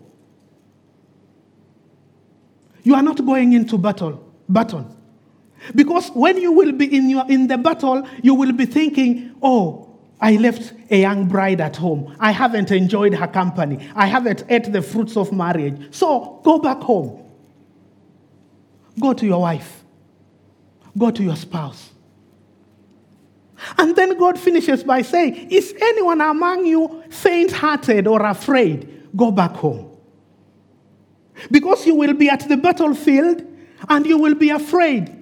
You 2.82 2.94
are 2.94 3.02
not 3.02 3.24
going 3.24 3.52
into 3.52 3.76
battle, 3.76 4.32
battle. 4.48 4.95
Because 5.74 6.08
when 6.10 6.40
you 6.40 6.52
will 6.52 6.72
be 6.72 6.94
in, 6.94 7.10
your, 7.10 7.24
in 7.28 7.48
the 7.48 7.58
battle, 7.58 8.06
you 8.22 8.34
will 8.34 8.52
be 8.52 8.66
thinking, 8.66 9.34
oh, 9.42 9.82
I 10.20 10.36
left 10.36 10.72
a 10.90 11.00
young 11.00 11.26
bride 11.26 11.60
at 11.60 11.76
home. 11.76 12.16
I 12.18 12.30
haven't 12.30 12.70
enjoyed 12.70 13.14
her 13.14 13.26
company. 13.26 13.86
I 13.94 14.06
haven't 14.06 14.44
ate 14.48 14.72
the 14.72 14.82
fruits 14.82 15.16
of 15.16 15.32
marriage. 15.32 15.94
So 15.94 16.40
go 16.42 16.58
back 16.58 16.78
home. 16.78 17.22
Go 18.98 19.12
to 19.12 19.26
your 19.26 19.42
wife. 19.42 19.84
Go 20.96 21.10
to 21.10 21.22
your 21.22 21.36
spouse. 21.36 21.90
And 23.78 23.94
then 23.96 24.18
God 24.18 24.38
finishes 24.38 24.84
by 24.84 25.02
saying, 25.02 25.50
Is 25.50 25.74
anyone 25.80 26.20
among 26.20 26.66
you 26.66 27.02
faint 27.10 27.52
hearted 27.52 28.06
or 28.06 28.24
afraid? 28.24 29.08
Go 29.14 29.30
back 29.30 29.52
home. 29.52 29.96
Because 31.50 31.86
you 31.86 31.94
will 31.94 32.14
be 32.14 32.30
at 32.30 32.48
the 32.48 32.56
battlefield 32.56 33.42
and 33.88 34.06
you 34.06 34.18
will 34.18 34.34
be 34.34 34.50
afraid. 34.50 35.15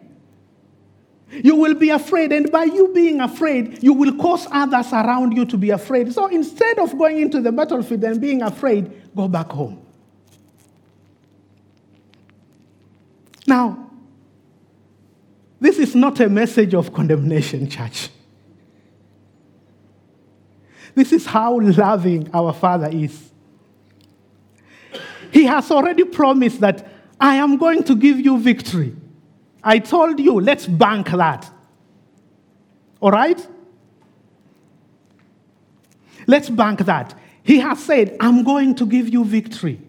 You 1.30 1.56
will 1.56 1.74
be 1.74 1.90
afraid, 1.90 2.32
and 2.32 2.50
by 2.52 2.64
you 2.64 2.92
being 2.94 3.20
afraid, 3.20 3.82
you 3.82 3.92
will 3.92 4.16
cause 4.16 4.46
others 4.50 4.92
around 4.92 5.36
you 5.36 5.44
to 5.46 5.56
be 5.56 5.70
afraid. 5.70 6.12
So 6.12 6.26
instead 6.26 6.78
of 6.78 6.96
going 6.96 7.18
into 7.18 7.40
the 7.40 7.50
battlefield 7.50 8.04
and 8.04 8.20
being 8.20 8.42
afraid, 8.42 9.14
go 9.16 9.26
back 9.26 9.50
home. 9.50 9.84
Now, 13.46 13.90
this 15.60 15.78
is 15.78 15.94
not 15.94 16.20
a 16.20 16.28
message 16.28 16.74
of 16.74 16.92
condemnation, 16.92 17.68
church. 17.68 18.10
This 20.94 21.12
is 21.12 21.26
how 21.26 21.58
loving 21.58 22.30
our 22.32 22.52
Father 22.52 22.88
is. 22.92 23.30
He 25.32 25.44
has 25.44 25.70
already 25.70 26.04
promised 26.04 26.60
that 26.60 26.86
I 27.18 27.36
am 27.36 27.56
going 27.56 27.82
to 27.84 27.96
give 27.96 28.20
you 28.20 28.38
victory. 28.38 28.94
I 29.64 29.78
told 29.78 30.20
you, 30.20 30.40
let's 30.40 30.66
bank 30.66 31.10
that. 31.10 31.50
All 33.00 33.10
right? 33.10 33.48
Let's 36.26 36.50
bank 36.50 36.80
that. 36.80 37.14
He 37.42 37.58
has 37.58 37.82
said, 37.82 38.16
I'm 38.20 38.44
going 38.44 38.74
to 38.76 38.86
give 38.86 39.08
you 39.08 39.24
victory. 39.24 39.80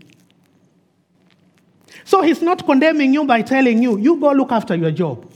So 2.03 2.21
he's 2.21 2.41
not 2.41 2.65
condemning 2.65 3.13
you 3.13 3.25
by 3.25 3.41
telling 3.41 3.81
you, 3.81 3.97
you 3.97 4.19
go 4.19 4.31
look 4.31 4.51
after 4.51 4.75
your 4.75 4.91
job. 4.91 5.31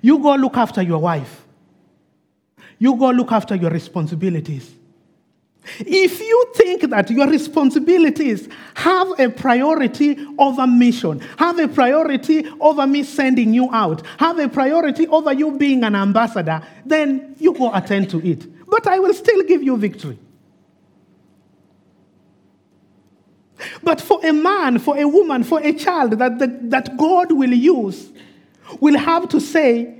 You 0.00 0.18
go 0.18 0.34
look 0.34 0.56
after 0.56 0.82
your 0.82 0.98
wife. 0.98 1.44
You 2.78 2.96
go 2.96 3.10
look 3.10 3.32
after 3.32 3.54
your 3.54 3.70
responsibilities. 3.70 4.74
If 5.78 6.20
you 6.20 6.52
think 6.56 6.90
that 6.90 7.08
your 7.10 7.28
responsibilities 7.28 8.48
have 8.74 9.18
a 9.20 9.28
priority 9.28 10.18
over 10.38 10.66
mission, 10.66 11.20
have 11.38 11.58
a 11.58 11.68
priority 11.68 12.46
over 12.60 12.86
me 12.86 13.04
sending 13.04 13.54
you 13.54 13.72
out, 13.72 14.04
have 14.18 14.38
a 14.38 14.48
priority 14.48 15.06
over 15.06 15.32
you 15.32 15.56
being 15.56 15.84
an 15.84 15.94
ambassador, 15.94 16.62
then 16.84 17.36
you 17.38 17.52
go 17.52 17.72
attend 17.72 18.10
to 18.10 18.26
it. 18.26 18.46
But 18.66 18.86
I 18.88 18.98
will 18.98 19.14
still 19.14 19.42
give 19.44 19.62
you 19.62 19.76
victory. 19.76 20.18
But 23.84 24.00
for 24.00 24.24
a 24.26 24.32
man, 24.32 24.80
for 24.80 24.98
a 24.98 25.06
woman, 25.06 25.44
for 25.44 25.60
a 25.60 25.72
child 25.72 26.18
that, 26.18 26.40
the, 26.40 26.58
that 26.62 26.96
God 26.96 27.30
will 27.30 27.52
use, 27.52 28.10
will 28.80 28.98
have 28.98 29.28
to 29.28 29.40
say, 29.40 29.94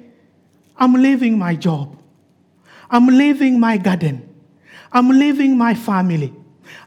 I'm 0.76 0.94
leaving 0.94 1.38
my 1.38 1.54
job, 1.54 1.96
I'm 2.90 3.06
leaving 3.06 3.60
my 3.60 3.76
garden. 3.76 4.28
I'm 4.92 5.08
leaving 5.08 5.56
my 5.56 5.74
family. 5.74 6.32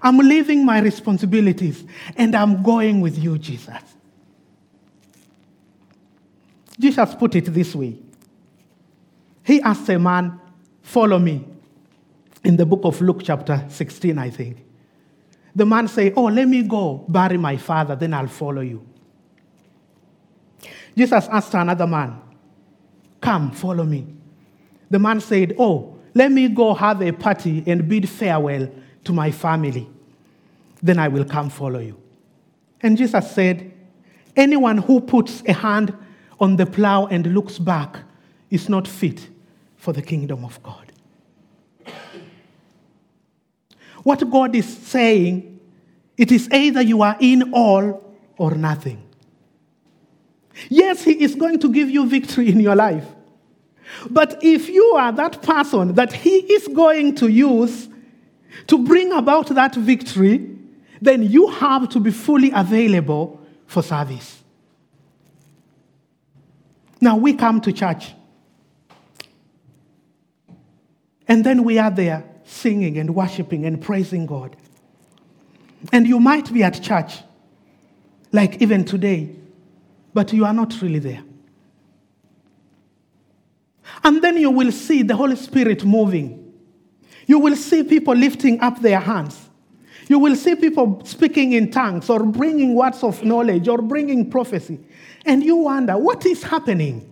I'm 0.02 0.18
leaving 0.18 0.66
my 0.66 0.80
responsibilities 0.80 1.84
and 2.16 2.36
I'm 2.36 2.62
going 2.64 3.02
with 3.02 3.18
you, 3.18 3.38
Jesus. 3.38 3.82
Jesus 6.80 7.16
put 7.16 7.36
it 7.36 7.46
this 7.46 7.74
way 7.74 7.98
He 9.44 9.62
asked 9.62 9.90
a 9.90 10.00
man, 10.00 10.40
Follow 10.82 11.18
me, 11.18 11.44
in 12.44 12.56
the 12.56 12.66
book 12.66 12.82
of 12.84 13.02
Luke, 13.02 13.22
chapter 13.24 13.66
16, 13.70 14.18
I 14.20 14.30
think. 14.30 14.58
The 15.56 15.66
man 15.66 15.88
said, 15.88 16.14
Oh, 16.16 16.26
let 16.26 16.48
me 16.48 16.62
go 16.64 17.06
bury 17.08 17.38
my 17.38 17.58
father, 17.58 17.96
then 17.96 18.14
I'll 18.14 18.28
follow 18.28 18.62
you. 18.62 18.86
Jesus 20.96 21.28
asked 21.32 21.54
another 21.54 21.88
man, 21.88 22.22
Come, 23.20 23.52
follow 23.52 23.84
me. 23.84 24.06
The 24.90 25.00
man 25.00 25.20
said, 25.22 25.56
Oh, 25.58 25.95
let 26.16 26.32
me 26.32 26.48
go 26.48 26.74
have 26.74 27.02
a 27.02 27.12
party 27.12 27.64
and 27.68 27.88
bid 27.88 28.10
farewell 28.10 28.70
to 29.04 29.14
my 29.14 29.32
family. 29.32 29.88
Then 30.82 30.98
I 30.98 31.10
will 31.10 31.26
come 31.26 31.50
follow 31.50 31.80
you. 31.80 32.02
And 32.82 32.98
Jesus 32.98 33.30
said, 33.32 33.72
Anyone 34.36 34.78
who 34.80 35.02
puts 35.02 35.44
a 35.46 35.54
hand 35.54 35.94
on 36.40 36.56
the 36.56 36.66
plow 36.66 37.06
and 37.08 37.34
looks 37.34 37.60
back 37.60 37.98
is 38.50 38.70
not 38.70 38.88
fit 38.88 39.30
for 39.76 39.94
the 39.94 40.02
kingdom 40.02 40.44
of 40.44 40.62
God. 40.64 40.92
What 44.04 44.30
God 44.30 44.56
is 44.56 44.66
saying, 44.66 45.60
it 46.18 46.32
is 46.32 46.48
either 46.52 46.82
you 46.82 47.02
are 47.02 47.18
in 47.20 47.54
all 47.54 48.16
or 48.38 48.52
nothing. 48.52 49.02
Yes, 50.70 51.04
He 51.04 51.24
is 51.24 51.36
going 51.36 51.60
to 51.60 51.72
give 51.72 51.90
you 51.90 52.06
victory 52.06 52.50
in 52.50 52.60
your 52.60 52.76
life. 52.76 53.06
But 54.10 54.44
if 54.44 54.70
you 54.70 54.84
are 54.98 55.12
that 55.12 55.42
person 55.42 55.94
that 55.94 56.14
He 56.14 56.38
is 56.38 56.68
going 56.68 57.16
to 57.16 57.28
use 57.28 57.90
to 58.68 58.78
bring 58.78 59.12
about 59.12 59.48
that 59.50 59.76
victory, 59.76 60.50
then 61.02 61.24
you 61.24 61.48
have 61.50 61.90
to 61.90 62.00
be 62.00 62.12
fully 62.12 62.52
available 62.52 63.40
for 63.68 63.84
service. 63.84 64.44
Now 67.02 67.18
we 67.18 67.34
come 67.34 67.62
to 67.62 67.72
church. 67.72 68.14
And 71.28 71.44
then 71.44 71.64
we 71.64 71.80
are 71.80 71.92
there 71.92 72.24
singing 72.46 72.98
and 72.98 73.16
worshiping 73.16 73.66
and 73.66 73.82
praising 73.82 74.26
God. 74.26 74.56
And 75.92 76.08
you 76.08 76.20
might 76.20 76.52
be 76.54 76.64
at 76.64 76.82
church, 76.82 77.20
like 78.32 78.62
even 78.62 78.86
today, 78.86 79.36
but 80.14 80.34
you 80.34 80.46
are 80.46 80.54
not 80.54 80.82
really 80.82 81.00
there. 81.00 81.24
And 84.04 84.22
then 84.22 84.38
you 84.38 84.52
will 84.52 84.72
see 84.72 85.02
the 85.04 85.16
Holy 85.16 85.36
Spirit 85.36 85.84
moving. 85.84 86.54
You 87.28 87.40
will 87.40 87.56
see 87.56 87.84
people 87.84 88.14
lifting 88.16 88.60
up 88.62 88.82
their 88.82 89.00
hands. 89.00 89.50
You 90.08 90.20
will 90.20 90.36
see 90.36 90.56
people 90.56 91.02
speaking 91.06 91.54
in 91.54 91.72
tongues 91.72 92.10
or 92.10 92.24
bringing 92.24 92.76
words 92.76 93.04
of 93.04 93.24
knowledge 93.24 93.68
or 93.68 93.80
bringing 93.80 94.30
prophecy. 94.30 94.80
And 95.26 95.44
you 95.44 95.56
wonder, 95.56 95.98
what 95.98 96.26
is 96.26 96.44
happening? 96.44 97.12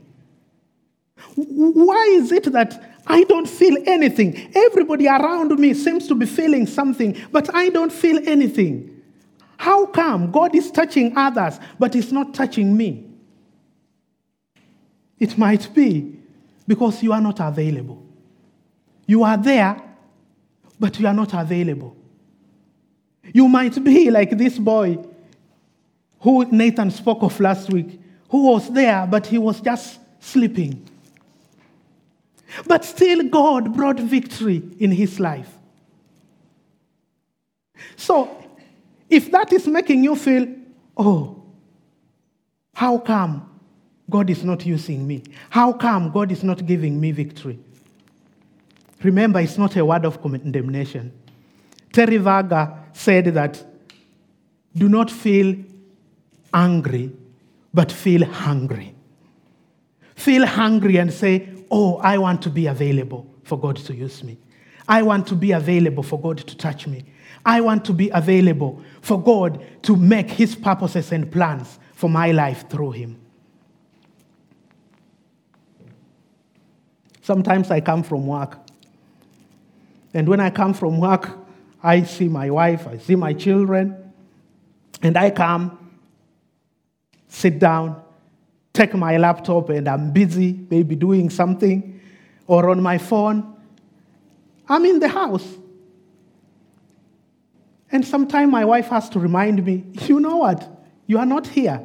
Why 1.35 2.09
is 2.11 2.31
it 2.31 2.51
that 2.51 2.97
I 3.07 3.23
don't 3.23 3.49
feel 3.49 3.77
anything? 3.87 4.51
Everybody 4.53 5.07
around 5.07 5.57
me 5.59 5.73
seems 5.73 6.07
to 6.07 6.15
be 6.15 6.25
feeling 6.25 6.67
something, 6.67 7.17
but 7.31 7.53
I 7.55 7.69
don't 7.69 7.91
feel 7.91 8.19
anything. 8.27 9.01
How 9.57 9.87
come 9.87 10.31
God 10.31 10.55
is 10.55 10.69
touching 10.69 11.17
others, 11.17 11.59
but 11.79 11.93
He's 11.93 12.11
not 12.11 12.33
touching 12.33 12.75
me? 12.75 13.09
It 15.17 15.37
might 15.37 15.73
be 15.73 16.19
because 16.67 17.03
you 17.03 17.13
are 17.13 17.21
not 17.21 17.39
available. 17.39 18.03
You 19.05 19.23
are 19.23 19.37
there, 19.37 19.81
but 20.79 20.99
you 20.99 21.07
are 21.07 21.13
not 21.13 21.33
available. 21.33 21.95
You 23.33 23.47
might 23.47 23.81
be 23.83 24.09
like 24.17 24.37
this 24.37 24.57
boy 24.57 24.97
who 26.19 26.45
Nathan 26.45 26.89
spoke 26.91 27.21
of 27.21 27.39
last 27.39 27.69
week, 27.71 27.99
who 28.29 28.43
was 28.43 28.69
there, 28.71 29.05
but 29.05 29.27
he 29.27 29.37
was 29.37 29.59
just 29.59 29.99
sleeping. 30.19 30.87
But 32.65 32.85
still, 32.85 33.23
God 33.29 33.73
brought 33.73 33.99
victory 33.99 34.61
in 34.79 34.91
his 34.91 35.19
life. 35.19 35.49
So, 37.95 38.29
if 39.09 39.31
that 39.31 39.51
is 39.51 39.67
making 39.67 40.03
you 40.03 40.15
feel, 40.15 40.47
oh, 40.95 41.43
how 42.73 42.99
come 42.99 43.52
God 44.09 44.29
is 44.29 44.43
not 44.43 44.65
using 44.65 45.07
me? 45.07 45.23
How 45.49 45.73
come 45.73 46.11
God 46.11 46.31
is 46.31 46.43
not 46.43 46.65
giving 46.65 46.99
me 46.99 47.11
victory? 47.11 47.59
Remember, 49.01 49.39
it's 49.39 49.57
not 49.57 49.75
a 49.75 49.85
word 49.85 50.05
of 50.05 50.21
condemnation. 50.21 51.11
Terry 51.91 52.17
Virgo 52.17 52.77
said 52.93 53.25
that 53.25 53.63
do 54.75 54.89
not 54.89 55.11
feel 55.11 55.55
angry, 56.53 57.11
but 57.73 57.91
feel 57.91 58.25
hungry. 58.25 58.95
Feel 60.15 60.45
hungry 60.45 60.97
and 60.97 61.11
say, 61.11 61.49
Oh, 61.69 61.97
I 61.97 62.17
want 62.17 62.41
to 62.43 62.49
be 62.49 62.67
available 62.67 63.27
for 63.43 63.59
God 63.59 63.77
to 63.77 63.95
use 63.95 64.23
me. 64.23 64.37
I 64.87 65.01
want 65.01 65.27
to 65.27 65.35
be 65.35 65.51
available 65.53 66.03
for 66.03 66.19
God 66.19 66.37
to 66.37 66.55
touch 66.55 66.87
me. 66.87 67.05
I 67.45 67.61
want 67.61 67.83
to 67.85 67.93
be 67.93 68.09
available 68.09 68.81
for 69.01 69.21
God 69.21 69.65
to 69.83 69.95
make 69.95 70.29
His 70.29 70.55
purposes 70.55 71.11
and 71.11 71.31
plans 71.31 71.79
for 71.93 72.09
my 72.09 72.31
life 72.31 72.69
through 72.69 72.91
Him. 72.91 73.22
Sometimes 77.23 77.71
I 77.71 77.79
come 77.79 78.03
from 78.03 78.27
work. 78.27 78.59
And 80.13 80.27
when 80.27 80.41
I 80.41 80.49
come 80.49 80.73
from 80.73 80.99
work, 80.99 81.31
I 81.81 82.03
see 82.03 82.27
my 82.27 82.49
wife, 82.49 82.85
I 82.85 82.97
see 82.97 83.15
my 83.15 83.33
children, 83.33 84.11
and 85.01 85.17
I 85.17 85.31
come, 85.31 85.91
sit 87.29 87.59
down, 87.59 88.01
take 88.73 88.93
my 88.93 89.17
laptop, 89.17 89.69
and 89.69 89.87
I'm 89.87 90.11
busy, 90.11 90.65
maybe 90.69 90.95
doing 90.95 91.29
something, 91.29 91.99
or 92.45 92.69
on 92.69 92.81
my 92.83 92.97
phone. 92.97 93.55
I'm 94.67 94.85
in 94.85 94.99
the 94.99 95.07
house. 95.07 95.47
And 97.89 98.05
sometimes 98.05 98.51
my 98.51 98.65
wife 98.65 98.87
has 98.87 99.09
to 99.09 99.19
remind 99.19 99.65
me, 99.65 99.85
you 100.07 100.19
know 100.19 100.37
what? 100.37 100.69
You 101.07 101.19
are 101.19 101.25
not 101.25 101.47
here. 101.47 101.81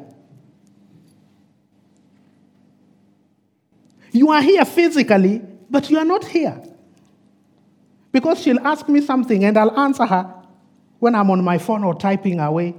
You 4.19 4.31
are 4.31 4.43
here 4.43 4.65
physically, 4.65 5.41
but 5.71 5.91
you 5.91 5.97
are 5.97 6.05
not 6.05 6.25
here. 6.25 6.61
Because 8.11 8.41
she'll 8.43 8.67
ask 8.67 8.89
me 8.89 9.01
something 9.01 9.45
and 9.45 9.57
I'll 9.57 9.79
answer 9.79 10.05
her 10.05 10.35
when 10.99 11.15
I'm 11.15 11.31
on 11.31 11.45
my 11.45 11.59
phone 11.59 11.85
or 11.85 11.95
typing 11.95 12.41
away. 12.41 12.75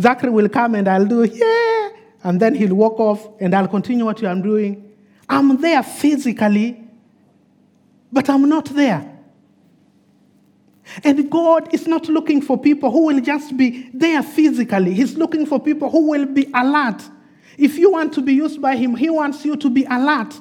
Zachary 0.00 0.30
will 0.30 0.48
come 0.48 0.74
and 0.74 0.88
I'll 0.88 1.06
do, 1.06 1.22
yeah, 1.22 1.90
and 2.24 2.40
then 2.40 2.56
he'll 2.56 2.74
walk 2.74 2.98
off 2.98 3.28
and 3.38 3.54
I'll 3.54 3.68
continue 3.68 4.04
what 4.04 4.24
I'm 4.24 4.42
doing. 4.42 4.92
I'm 5.28 5.60
there 5.60 5.84
physically, 5.84 6.82
but 8.10 8.28
I'm 8.28 8.48
not 8.48 8.64
there. 8.64 9.06
And 11.04 11.30
God 11.30 11.72
is 11.72 11.86
not 11.86 12.08
looking 12.08 12.42
for 12.42 12.58
people 12.58 12.90
who 12.90 13.06
will 13.06 13.20
just 13.20 13.56
be 13.56 13.88
there 13.94 14.24
physically. 14.24 14.94
He's 14.94 15.16
looking 15.16 15.46
for 15.46 15.60
people 15.60 15.88
who 15.88 16.10
will 16.10 16.26
be 16.26 16.50
alert. 16.52 17.08
If 17.60 17.76
you 17.76 17.92
want 17.92 18.14
to 18.14 18.22
be 18.22 18.32
used 18.32 18.62
by 18.62 18.74
Him, 18.74 18.96
He 18.96 19.10
wants 19.10 19.44
you 19.44 19.54
to 19.54 19.68
be 19.68 19.84
alert 19.84 20.34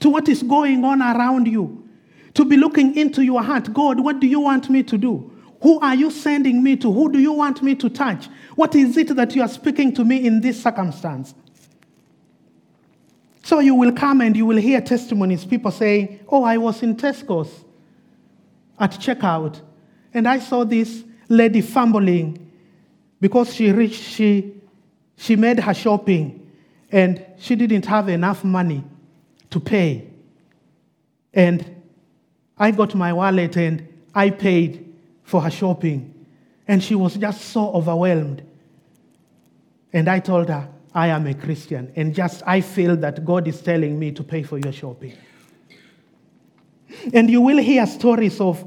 to 0.00 0.10
what 0.10 0.28
is 0.28 0.42
going 0.42 0.84
on 0.84 1.00
around 1.00 1.46
you 1.46 1.88
to 2.34 2.44
be 2.44 2.56
looking 2.56 2.96
into 2.96 3.22
your 3.22 3.42
heart 3.42 3.72
God, 3.72 4.00
what 4.00 4.20
do 4.20 4.26
you 4.26 4.40
want 4.40 4.68
me 4.70 4.82
to 4.84 4.98
do? 4.98 5.30
Who 5.62 5.78
are 5.80 5.94
you 5.94 6.10
sending 6.10 6.62
me 6.62 6.76
to? 6.76 6.90
Who 6.90 7.12
do 7.12 7.18
you 7.18 7.32
want 7.32 7.62
me 7.62 7.74
to 7.76 7.88
touch? 7.88 8.28
What 8.54 8.74
is 8.74 8.96
it 8.96 9.14
that 9.14 9.36
you 9.36 9.42
are 9.42 9.48
speaking 9.48 9.94
to 9.94 10.04
me 10.04 10.26
in 10.26 10.40
this 10.40 10.60
circumstance? 10.62 11.34
So 13.42 13.60
you 13.60 13.74
will 13.74 13.92
come 13.92 14.20
and 14.20 14.36
you 14.36 14.46
will 14.46 14.56
hear 14.56 14.80
testimonies, 14.80 15.44
people 15.44 15.70
saying, 15.70 16.20
Oh, 16.28 16.44
I 16.44 16.56
was 16.56 16.82
in 16.82 16.96
Tesco's 16.96 17.64
at 18.78 18.92
checkout, 18.92 19.60
and 20.14 20.26
I 20.26 20.38
saw 20.38 20.64
this 20.64 21.04
lady 21.28 21.60
fumbling 21.60 22.50
because 23.20 23.54
she 23.54 23.70
reached, 23.70 24.02
she, 24.02 24.54
she 25.16 25.36
made 25.36 25.60
her 25.60 25.74
shopping 25.74 26.39
and 26.92 27.24
she 27.38 27.54
didn't 27.54 27.86
have 27.86 28.08
enough 28.08 28.44
money 28.44 28.84
to 29.50 29.60
pay. 29.60 30.08
And 31.32 31.82
I 32.58 32.70
got 32.72 32.94
my 32.94 33.12
wallet 33.12 33.56
and 33.56 33.86
I 34.14 34.30
paid 34.30 34.92
for 35.22 35.40
her 35.40 35.50
shopping. 35.50 36.26
And 36.66 36.82
she 36.82 36.94
was 36.94 37.16
just 37.16 37.42
so 37.42 37.72
overwhelmed. 37.72 38.42
And 39.92 40.08
I 40.08 40.20
told 40.20 40.48
her, 40.48 40.68
I 40.94 41.08
am 41.08 41.26
a 41.26 41.34
Christian. 41.34 41.92
And 41.96 42.14
just, 42.14 42.42
I 42.46 42.60
feel 42.60 42.96
that 42.96 43.24
God 43.24 43.46
is 43.46 43.60
telling 43.60 43.98
me 43.98 44.12
to 44.12 44.22
pay 44.22 44.42
for 44.42 44.58
your 44.58 44.72
shopping. 44.72 45.16
And 47.12 47.30
you 47.30 47.40
will 47.40 47.58
hear 47.58 47.86
stories 47.86 48.40
of, 48.40 48.64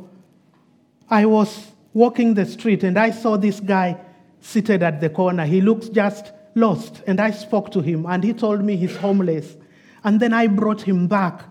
I 1.10 1.26
was 1.26 1.72
walking 1.94 2.34
the 2.34 2.46
street 2.46 2.84
and 2.84 2.98
I 2.98 3.12
saw 3.12 3.38
this 3.38 3.60
guy 3.60 3.98
seated 4.40 4.82
at 4.82 5.00
the 5.00 5.10
corner. 5.10 5.46
He 5.46 5.62
looks 5.62 5.90
just 5.90 6.32
lost. 6.56 7.02
And 7.08 7.20
I 7.20 7.32
spoke 7.32 7.72
to 7.72 7.82
him 7.82 8.06
and 8.06 8.24
he 8.24 8.34
told 8.34 8.64
me 8.64 8.76
he's 8.76 8.96
homeless. 8.96 9.56
And 10.04 10.20
then 10.20 10.34
I 10.34 10.48
brought 10.48 10.82
him 10.82 11.08
back 11.08 11.44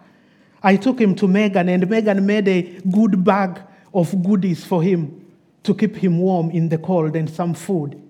I 0.63 0.77
took 0.77 1.01
him 1.01 1.15
to 1.17 1.27
Megan, 1.27 1.69
and 1.69 1.89
Megan 1.91 2.25
made 2.25 2.47
a 2.47 2.63
good 2.91 3.25
bag 3.25 3.61
of 3.93 4.23
goodies 4.23 4.65
for 4.65 4.83
him 4.83 5.27
to 5.65 5.75
keep 5.75 5.97
him 5.97 6.19
warm 6.19 6.51
in 6.51 6.69
the 6.69 6.79
cold 6.79 7.17
and 7.17 7.29
some 7.29 7.55
food. 7.55 8.01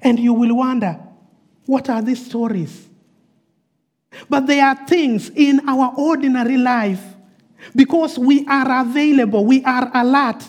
And 0.00 0.18
you 0.18 0.32
will 0.32 0.56
wonder, 0.56 0.98
what 1.66 1.88
are 1.88 2.02
these 2.02 2.26
stories? 2.26 2.88
But 4.28 4.46
there 4.46 4.66
are 4.66 4.86
things 4.86 5.30
in 5.30 5.68
our 5.68 5.94
ordinary 5.96 6.56
life 6.56 7.02
because 7.76 8.18
we 8.18 8.44
are 8.46 8.82
available, 8.82 9.44
we 9.44 9.64
are 9.64 9.90
alert. 9.94 10.42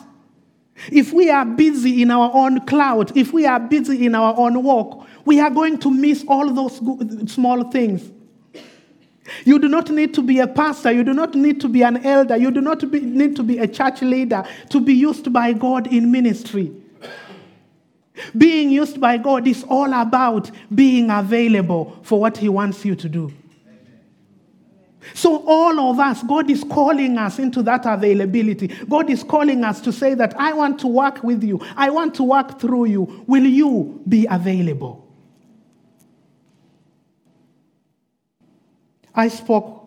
If 0.92 1.14
we 1.14 1.30
are 1.30 1.46
busy 1.46 2.02
in 2.02 2.12
our 2.12 2.32
own 2.34 2.66
cloud, 2.66 3.16
if 3.16 3.32
we 3.32 3.46
are 3.46 3.60
busy 3.60 4.06
in 4.06 4.16
our 4.16 4.36
own 4.38 4.64
walk, 4.64 5.08
we 5.26 5.40
are 5.40 5.50
going 5.50 5.78
to 5.80 5.92
miss 5.92 6.26
all 6.28 6.52
those 6.52 6.82
small 7.32 7.70
things. 7.70 8.12
You 9.46 9.60
do 9.60 9.68
not 9.68 9.90
need 9.90 10.14
to 10.16 10.22
be 10.22 10.40
a 10.40 10.48
pastor. 10.48 10.92
You 10.92 11.04
do 11.04 11.14
not 11.14 11.36
need 11.36 11.62
to 11.62 11.70
be 11.70 11.82
an 11.84 12.06
elder. 12.06 12.36
You 12.36 12.52
do 12.52 12.60
not 12.62 12.90
be, 12.92 13.00
need 13.00 13.36
to 13.38 13.44
be 13.44 13.58
a 13.58 13.68
church 13.68 14.02
leader 14.02 14.44
to 14.70 14.82
be 14.82 14.94
used 14.94 15.32
by 15.32 15.54
God 15.54 15.88
in 15.88 16.12
ministry. 16.12 16.72
Being 18.38 18.70
used 18.70 19.00
by 19.00 19.18
God 19.18 19.48
is 19.48 19.64
all 19.70 19.94
about 19.94 20.52
being 20.74 21.10
available 21.10 21.98
for 22.04 22.20
what 22.20 22.38
He 22.38 22.50
wants 22.50 22.86
you 22.86 22.96
to 22.96 23.10
do. 23.10 23.34
So, 25.14 25.44
all 25.46 25.92
of 25.92 26.00
us, 26.00 26.24
God 26.24 26.50
is 26.50 26.64
calling 26.64 27.18
us 27.18 27.40
into 27.40 27.62
that 27.64 27.86
availability. 27.86 28.68
God 28.68 29.10
is 29.10 29.24
calling 29.24 29.64
us 29.64 29.82
to 29.82 29.92
say 29.92 30.14
that 30.16 30.34
I 30.40 30.54
want 30.54 30.80
to 30.80 30.88
work 30.88 31.24
with 31.24 31.44
you, 31.44 31.62
I 31.76 31.90
want 31.90 32.16
to 32.16 32.24
work 32.24 32.60
through 32.60 32.86
you. 32.86 33.24
Will 33.28 33.46
you 33.46 34.02
be 34.08 34.28
available? 34.30 35.04
I 39.16 39.28
spoke 39.28 39.84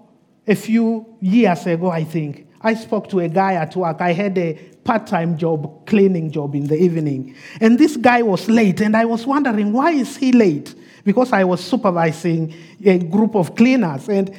a 0.46 0.54
few 0.54 1.16
years 1.20 1.66
ago, 1.66 1.90
I 1.90 2.04
think. 2.04 2.46
I 2.60 2.74
spoke 2.74 3.08
to 3.10 3.20
a 3.20 3.28
guy 3.28 3.54
at 3.54 3.74
work. 3.76 4.00
I 4.00 4.12
had 4.12 4.38
a 4.38 4.54
part 4.84 5.06
time 5.06 5.36
job, 5.36 5.86
cleaning 5.86 6.30
job 6.30 6.54
in 6.54 6.66
the 6.66 6.76
evening. 6.76 7.34
And 7.60 7.78
this 7.78 7.96
guy 7.96 8.22
was 8.22 8.48
late, 8.48 8.80
and 8.80 8.96
I 8.96 9.04
was 9.04 9.26
wondering, 9.26 9.72
why 9.72 9.90
is 9.92 10.16
he 10.16 10.32
late? 10.32 10.74
Because 11.04 11.32
I 11.32 11.44
was 11.44 11.62
supervising 11.62 12.54
a 12.84 12.98
group 12.98 13.34
of 13.34 13.54
cleaners. 13.56 14.08
And 14.08 14.34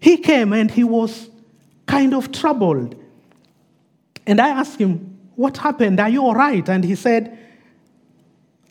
he 0.00 0.16
came 0.16 0.52
and 0.52 0.70
he 0.70 0.82
was 0.82 1.28
kind 1.86 2.14
of 2.14 2.32
troubled. 2.32 2.96
And 4.26 4.40
I 4.40 4.48
asked 4.48 4.78
him, 4.78 5.18
What 5.36 5.58
happened? 5.58 6.00
Are 6.00 6.08
you 6.08 6.22
all 6.24 6.34
right? 6.34 6.66
And 6.68 6.84
he 6.84 6.94
said, 6.94 7.38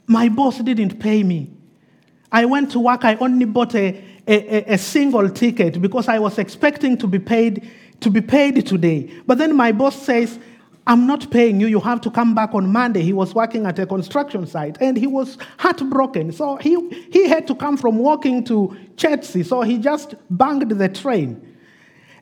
My 0.07 0.29
boss 0.29 0.57
didn't 0.59 0.99
pay 0.99 1.23
me. 1.23 1.51
I 2.31 2.45
went 2.45 2.71
to 2.71 2.79
work, 2.79 3.05
I 3.05 3.15
only 3.15 3.45
bought 3.45 3.75
a, 3.75 4.03
a, 4.27 4.73
a, 4.73 4.77
single 4.77 5.29
ticket 5.29 5.81
because 5.81 6.07
I 6.07 6.19
was 6.19 6.37
expecting 6.37 6.95
to 6.99 7.07
be 7.07 7.17
paid 7.17 7.67
to 8.01 8.09
be 8.09 8.21
paid 8.21 8.65
today. 8.65 9.11
But 9.25 9.39
then 9.39 9.55
my 9.55 9.71
boss 9.71 9.95
says, 9.95 10.39
I'm 10.87 11.05
not 11.05 11.29
paying 11.29 11.59
you. 11.59 11.67
You 11.67 11.79
have 11.81 12.01
to 12.01 12.11
come 12.11 12.33
back 12.33 12.55
on 12.55 12.71
Monday. 12.71 13.01
He 13.01 13.13
was 13.13 13.35
working 13.35 13.65
at 13.65 13.77
a 13.77 13.85
construction 13.85 14.47
site 14.47 14.77
and 14.81 14.97
he 14.97 15.07
was 15.07 15.37
heartbroken. 15.57 16.31
So 16.31 16.55
he, 16.57 16.89
he 17.11 17.27
had 17.27 17.47
to 17.47 17.55
come 17.55 17.77
from 17.77 17.97
walking 17.99 18.43
to 18.45 18.75
Chertsey. 18.97 19.43
So 19.43 19.61
he 19.61 19.77
just 19.77 20.15
banged 20.31 20.71
the 20.71 20.89
train. 20.89 21.45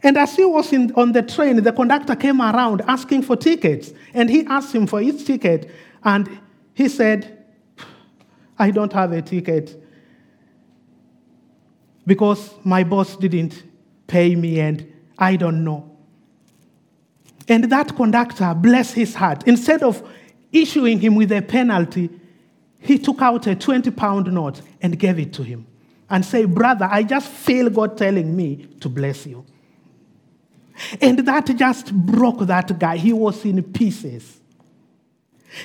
And 0.04 0.17
as 0.17 0.36
he 0.36 0.46
was 0.46 0.74
in, 0.74 0.91
on 0.96 1.13
the 1.13 1.24
train, 1.24 1.62
the 1.63 1.72
conductor 1.72 2.15
came 2.15 2.41
around 2.41 2.82
asking 2.88 3.24
for 3.24 3.36
tickets. 3.36 3.93
And 4.13 4.30
he 4.30 4.46
asked 4.46 4.76
him 4.76 4.86
for 4.86 5.02
his 5.02 5.24
ticket. 5.24 5.72
And 6.04 6.39
he 6.74 6.89
said, 6.89 7.46
I 8.60 8.72
don't 8.72 8.91
have 8.93 9.12
a 9.12 9.22
ticket 9.22 9.82
because 12.06 12.54
my 12.63 12.84
boss 12.84 13.15
didn't 13.17 13.63
pay 14.08 14.36
me 14.36 14.60
and 14.60 14.91
I 15.17 15.36
don't 15.36 15.63
know. 15.63 15.96
And 17.47 17.65
that 17.65 17.95
conductor, 17.95 18.53
bless 18.53 18.93
his 18.93 19.15
heart, 19.15 19.43
instead 19.47 19.83
of 19.83 20.07
issuing 20.51 20.99
him 20.99 21.15
with 21.15 21.31
a 21.31 21.41
penalty, 21.41 22.10
he 22.79 22.97
took 22.97 23.21
out 23.21 23.47
a 23.47 23.55
20 23.55 23.91
pound 23.91 24.31
note 24.31 24.62
and 24.81 24.97
gave 24.97 25.19
it 25.19 25.33
to 25.33 25.43
him 25.43 25.65
and 26.10 26.23
said, 26.25 26.53
Brother, 26.53 26.88
I 26.89 27.03
just 27.03 27.27
feel 27.27 27.69
God 27.69 27.97
telling 27.97 28.36
me 28.36 28.67
to 28.79 28.89
bless 28.89 29.25
you. 29.25 29.45
And 31.01 31.19
that 31.19 31.45
just 31.57 31.93
broke 31.93 32.39
that 32.41 32.77
guy. 32.77 32.97
He 32.97 33.13
was 33.13 33.43
in 33.45 33.62
pieces. 33.63 34.39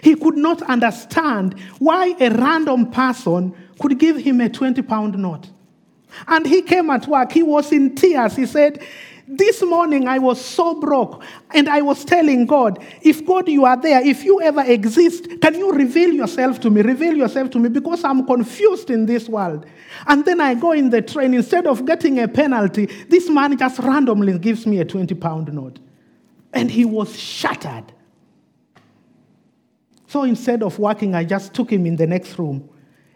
He 0.01 0.15
could 0.15 0.37
not 0.37 0.63
understand 0.63 1.59
why 1.79 2.15
a 2.19 2.31
random 2.31 2.91
person 2.91 3.55
could 3.79 3.99
give 3.99 4.17
him 4.17 4.41
a 4.41 4.49
20 4.49 4.81
pound 4.83 5.19
note. 5.19 5.51
And 6.27 6.47
he 6.47 6.63
came 6.63 6.91
at 6.91 7.07
work, 7.07 7.33
he 7.33 7.43
was 7.43 7.73
in 7.73 7.95
tears. 7.95 8.37
He 8.37 8.47
said, 8.47 8.85
This 9.29 9.63
morning 9.63 10.09
I 10.09 10.19
was 10.19 10.45
so 10.45 10.81
broke, 10.81 11.23
and 11.55 11.69
I 11.69 11.81
was 11.81 12.05
telling 12.05 12.47
God, 12.47 12.85
If 13.03 13.25
God, 13.25 13.49
you 13.49 13.65
are 13.65 13.77
there, 13.77 14.05
if 14.05 14.25
you 14.25 14.41
ever 14.41 14.63
exist, 14.63 15.29
can 15.41 15.55
you 15.55 15.73
reveal 15.73 16.13
yourself 16.13 16.59
to 16.61 16.71
me? 16.71 16.83
Reveal 16.83 17.15
yourself 17.15 17.51
to 17.51 17.59
me 17.59 17.69
because 17.69 18.03
I'm 18.05 18.27
confused 18.27 18.91
in 18.91 19.07
this 19.07 19.29
world. 19.29 19.65
And 20.07 20.25
then 20.25 20.41
I 20.41 20.55
go 20.55 20.73
in 20.73 20.91
the 20.91 21.03
train, 21.03 21.35
instead 21.35 21.67
of 21.67 21.87
getting 21.87 22.19
a 22.19 22.27
penalty, 22.27 22.87
this 23.09 23.29
man 23.29 23.57
just 23.57 23.79
randomly 23.79 24.39
gives 24.39 24.67
me 24.67 24.81
a 24.81 24.85
20 24.85 25.15
pound 25.15 25.53
note. 25.53 25.79
And 26.53 26.71
he 26.71 26.85
was 26.85 27.19
shattered. 27.19 27.93
So 30.09 30.25
instead 30.25 30.63
of 30.63 30.79
working, 30.79 31.15
I 31.15 31.25
just 31.25 31.55
took 31.55 31.71
him 31.71 31.87
in 31.87 31.97
the 31.97 32.07
next 32.07 32.39
room 32.39 32.69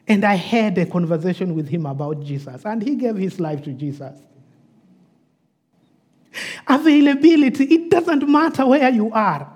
and 0.09 0.25
I 0.25 0.35
had 0.35 0.79
a 0.79 0.87
conversation 0.87 1.55
with 1.55 1.69
him 1.69 1.87
about 1.87 2.23
Jesus, 2.23 2.65
and 2.65 2.83
he 2.83 2.95
gave 2.95 3.17
his 3.17 3.41
life 3.41 3.63
to 3.65 3.73
Jesus. 3.73 4.21
Availability, 6.67 7.65
it 7.65 7.91
doesn't 7.91 8.29
matter 8.29 8.67
where 8.67 8.91
you 8.91 9.11
are. 9.13 9.53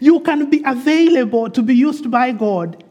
You 0.00 0.20
can 0.20 0.48
be 0.48 0.62
available 0.64 1.50
to 1.50 1.62
be 1.62 1.74
used 1.74 2.10
by 2.10 2.32
God 2.32 2.84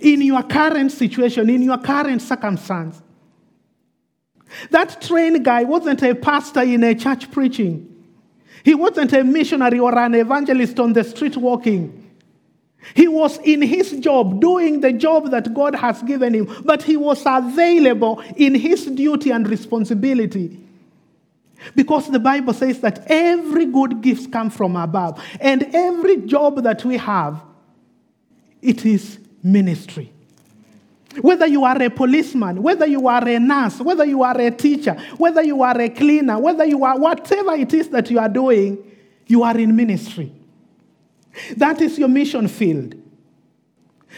in 0.00 0.22
your 0.22 0.42
current 0.42 0.92
situation, 0.92 1.50
in 1.50 1.62
your 1.62 1.78
current 1.78 2.22
circumstance. 2.22 3.02
That 4.70 5.00
train 5.02 5.42
guy 5.42 5.64
wasn't 5.64 6.02
a 6.02 6.14
pastor 6.14 6.62
in 6.62 6.84
a 6.84 6.94
church 6.94 7.30
preaching. 7.30 7.92
He 8.64 8.74
wasn't 8.74 9.12
a 9.12 9.22
missionary 9.22 9.78
or 9.78 9.96
an 9.96 10.14
evangelist 10.14 10.80
on 10.80 10.92
the 10.92 11.04
street 11.04 11.36
walking. 11.36 12.05
He 12.94 13.08
was 13.08 13.38
in 13.38 13.62
his 13.62 13.92
job, 14.00 14.40
doing 14.40 14.80
the 14.80 14.92
job 14.92 15.30
that 15.30 15.52
God 15.52 15.74
has 15.74 16.02
given 16.02 16.34
him, 16.34 16.48
but 16.64 16.82
he 16.82 16.96
was 16.96 17.22
available 17.26 18.22
in 18.36 18.54
his 18.54 18.86
duty 18.86 19.30
and 19.30 19.48
responsibility. 19.48 20.58
Because 21.74 22.08
the 22.10 22.18
Bible 22.18 22.52
says 22.52 22.80
that 22.80 23.04
every 23.06 23.66
good 23.66 24.00
gift 24.00 24.30
comes 24.30 24.54
from 24.54 24.76
above, 24.76 25.22
and 25.40 25.62
every 25.74 26.18
job 26.18 26.62
that 26.62 26.84
we 26.84 26.96
have, 26.96 27.42
it 28.62 28.84
is 28.84 29.18
ministry. 29.42 30.12
Whether 31.20 31.46
you 31.46 31.64
are 31.64 31.80
a 31.80 31.88
policeman, 31.88 32.62
whether 32.62 32.86
you 32.86 33.08
are 33.08 33.26
a 33.26 33.38
nurse, 33.38 33.80
whether 33.80 34.04
you 34.04 34.22
are 34.22 34.38
a 34.38 34.50
teacher, 34.50 34.92
whether 35.16 35.42
you 35.42 35.62
are 35.62 35.80
a 35.80 35.88
cleaner, 35.88 36.38
whether 36.38 36.64
you 36.64 36.84
are 36.84 36.98
whatever 36.98 37.54
it 37.54 37.72
is 37.72 37.88
that 37.88 38.10
you 38.10 38.18
are 38.18 38.28
doing, 38.28 38.78
you 39.26 39.42
are 39.42 39.56
in 39.56 39.74
ministry. 39.74 40.30
That 41.56 41.80
is 41.80 41.98
your 41.98 42.08
mission 42.08 42.48
field. 42.48 42.94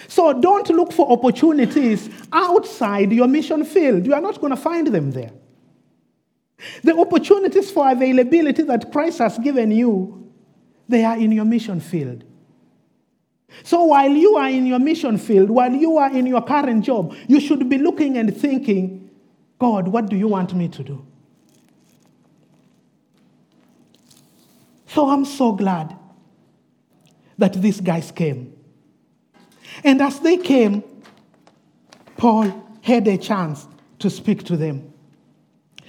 So 0.07 0.33
don't 0.33 0.69
look 0.71 0.93
for 0.93 1.11
opportunities 1.11 2.09
outside 2.33 3.13
your 3.13 3.27
mission 3.27 3.65
field. 3.65 4.07
You 4.07 4.15
are 4.15 4.21
not 4.21 4.41
going 4.41 4.51
to 4.51 4.57
find 4.57 4.87
them 4.87 5.11
there. 5.11 5.33
The 6.83 6.97
opportunities 6.97 7.71
for 7.71 7.91
availability 7.91 8.63
that 8.65 8.93
Christ 8.93 9.19
has 9.19 9.39
given 9.39 9.71
you, 9.71 10.31
they 10.89 11.05
are 11.05 11.17
in 11.17 11.33
your 11.33 11.45
mission 11.45 11.81
field. 11.81 12.25
So 13.63 13.85
while 13.85 14.11
you 14.11 14.37
are 14.37 14.49
in 14.49 14.67
your 14.67 14.79
mission 14.79 15.19
field, 15.19 15.51
while 15.51 15.73
you 15.73 15.97
are 15.99 16.13
in 16.13 16.27
your 16.27 16.43
current 16.43 16.85
job, 16.85 17.15
you 17.27 17.41
should 17.41 17.69
be 17.69 17.79
looking 17.79 18.19
and 18.19 18.37
thinking, 18.37 19.11
God, 19.59 19.89
what 19.89 20.09
do 20.09 20.17
you 20.17 20.29
want 20.29 20.55
me 20.55 20.69
to 20.69 20.85
do? 20.85 21.05
So 24.87 25.09
I'm 25.09 25.25
so 25.25 25.53
glad 25.53 25.97
that 27.39 27.55
these 27.55 27.81
guys 27.81 28.11
came. 28.11 28.53
And 29.85 30.03
as 30.03 30.21
they 30.21 30.37
came, 30.37 30.83
Paul 32.17 32.53
had 32.83 33.07
a 33.07 33.17
chance 33.17 33.67
to 34.01 34.11
speak 34.11 34.43
to 34.45 34.57
them. 34.57 34.93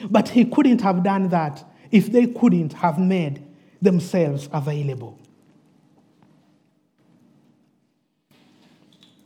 But 0.10 0.30
he 0.30 0.46
couldn't 0.46 0.82
have 0.82 1.04
done 1.04 1.30
that 1.30 1.66
if 1.92 2.12
they 2.12 2.28
couldn't 2.28 2.74
have 2.74 3.00
made 3.00 3.46
themselves 3.82 4.48
available. 4.54 5.20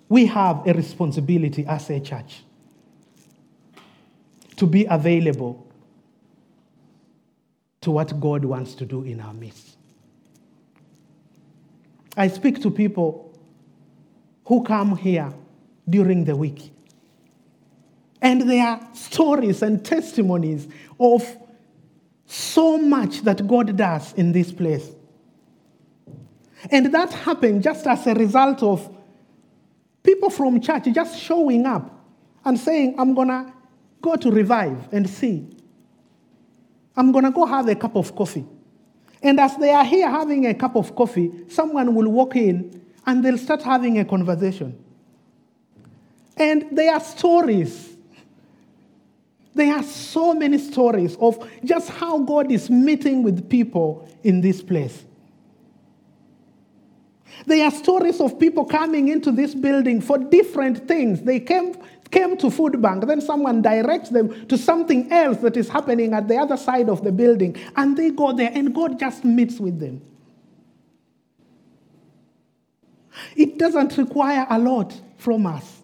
We 0.07 0.25
have 0.27 0.65
a 0.67 0.73
responsibility 0.73 1.65
as 1.65 1.89
a 1.89 1.99
church 1.99 2.43
to 4.55 4.67
be 4.67 4.85
available 4.85 5.67
to 7.81 7.91
what 7.91 8.19
God 8.19 8.45
wants 8.45 8.75
to 8.75 8.85
do 8.85 9.03
in 9.03 9.19
our 9.19 9.33
midst. 9.33 9.72
I 12.15 12.27
speak 12.27 12.61
to 12.61 12.71
people 12.71 13.37
who 14.45 14.63
come 14.63 14.97
here 14.97 15.33
during 15.89 16.25
the 16.25 16.35
week. 16.35 16.71
And 18.21 18.49
there 18.49 18.65
are 18.65 18.89
stories 18.93 19.61
and 19.61 19.83
testimonies 19.83 20.67
of 20.99 21.25
so 22.25 22.77
much 22.77 23.21
that 23.21 23.45
God 23.47 23.75
does 23.75 24.13
in 24.13 24.31
this 24.31 24.51
place. 24.51 24.89
And 26.71 26.93
that 26.93 27.11
happened 27.11 27.63
just 27.63 27.85
as 27.85 28.07
a 28.07 28.13
result 28.13 28.63
of 28.63 28.89
people 30.03 30.29
from 30.29 30.61
church 30.61 30.85
just 30.93 31.19
showing 31.19 31.65
up 31.65 32.05
and 32.45 32.59
saying, 32.59 32.95
I'm 32.97 33.13
going 33.13 33.27
to 33.27 33.51
go 34.01 34.15
to 34.15 34.31
revive 34.31 34.87
and 34.93 35.09
see. 35.09 35.49
I'm 36.95 37.11
going 37.11 37.25
to 37.25 37.31
go 37.31 37.45
have 37.45 37.67
a 37.67 37.75
cup 37.75 37.95
of 37.95 38.15
coffee. 38.15 38.45
And 39.23 39.39
as 39.39 39.55
they 39.55 39.71
are 39.71 39.85
here 39.85 40.09
having 40.09 40.45
a 40.47 40.53
cup 40.53 40.75
of 40.75 40.95
coffee, 40.95 41.31
someone 41.47 41.95
will 41.95 42.09
walk 42.09 42.35
in 42.35 42.81
and 43.05 43.23
they'll 43.23 43.37
start 43.37 43.61
having 43.61 43.97
a 43.99 44.05
conversation. 44.05 44.77
And 46.35 46.67
there 46.71 46.93
are 46.93 46.99
stories. 46.99 47.95
There 49.55 49.73
are 49.73 49.83
so 49.83 50.33
many 50.33 50.57
stories 50.57 51.15
of 51.21 51.47
just 51.63 51.89
how 51.89 52.19
God 52.19 52.51
is 52.51 52.69
meeting 52.69 53.23
with 53.23 53.49
people 53.49 54.09
in 54.23 54.41
this 54.41 54.61
place. 54.61 55.05
There 57.45 57.65
are 57.65 57.71
stories 57.71 58.21
of 58.21 58.39
people 58.39 58.65
coming 58.65 59.09
into 59.09 59.31
this 59.31 59.53
building 59.53 60.01
for 60.01 60.17
different 60.17 60.87
things. 60.87 61.21
They 61.21 61.39
came, 61.39 61.75
came 62.09 62.37
to 62.37 62.49
food 62.49 62.81
bank, 62.81 63.05
then 63.05 63.21
someone 63.21 63.61
directs 63.61 64.09
them 64.09 64.47
to 64.47 64.57
something 64.57 65.11
else 65.11 65.37
that 65.37 65.57
is 65.57 65.67
happening 65.67 66.13
at 66.13 66.27
the 66.27 66.37
other 66.37 66.57
side 66.57 66.89
of 66.89 67.03
the 67.03 67.11
building, 67.11 67.57
and 67.75 67.97
they 67.97 68.11
go 68.11 68.31
there, 68.33 68.51
and 68.53 68.73
God 68.73 68.99
just 68.99 69.25
meets 69.25 69.59
with 69.59 69.79
them. 69.79 70.01
It 73.35 73.57
doesn't 73.57 73.97
require 73.97 74.45
a 74.49 74.59
lot 74.59 74.99
from 75.17 75.45
us. 75.45 75.81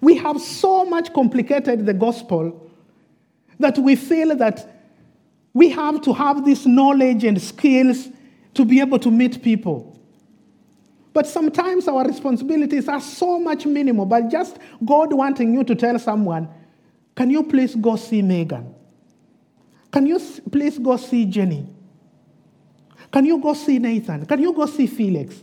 We 0.00 0.16
have 0.16 0.40
so 0.40 0.84
much 0.84 1.12
complicated 1.12 1.86
the 1.86 1.94
gospel 1.94 2.70
that 3.58 3.78
we 3.78 3.96
feel 3.96 4.36
that 4.36 4.68
we 5.54 5.70
have 5.70 6.02
to 6.02 6.12
have 6.12 6.44
this 6.44 6.66
knowledge 6.66 7.24
and 7.24 7.40
skills 7.40 8.08
to 8.54 8.64
be 8.64 8.80
able 8.80 8.98
to 8.98 9.10
meet 9.10 9.42
people. 9.42 9.95
But 11.16 11.26
sometimes 11.26 11.88
our 11.88 12.06
responsibilities 12.06 12.88
are 12.88 13.00
so 13.00 13.38
much 13.38 13.64
minimal, 13.64 14.04
but 14.04 14.28
just 14.28 14.58
God 14.84 15.14
wanting 15.14 15.54
you 15.54 15.64
to 15.64 15.74
tell 15.74 15.98
someone, 15.98 16.46
can 17.14 17.30
you 17.30 17.42
please 17.42 17.74
go 17.74 17.96
see 17.96 18.20
Megan? 18.20 18.74
Can 19.90 20.04
you 20.04 20.20
please 20.52 20.78
go 20.78 20.98
see 20.98 21.24
Jenny? 21.24 21.66
Can 23.10 23.24
you 23.24 23.38
go 23.38 23.54
see 23.54 23.78
Nathan? 23.78 24.26
Can 24.26 24.42
you 24.42 24.52
go 24.52 24.66
see 24.66 24.86
Felix? 24.86 25.42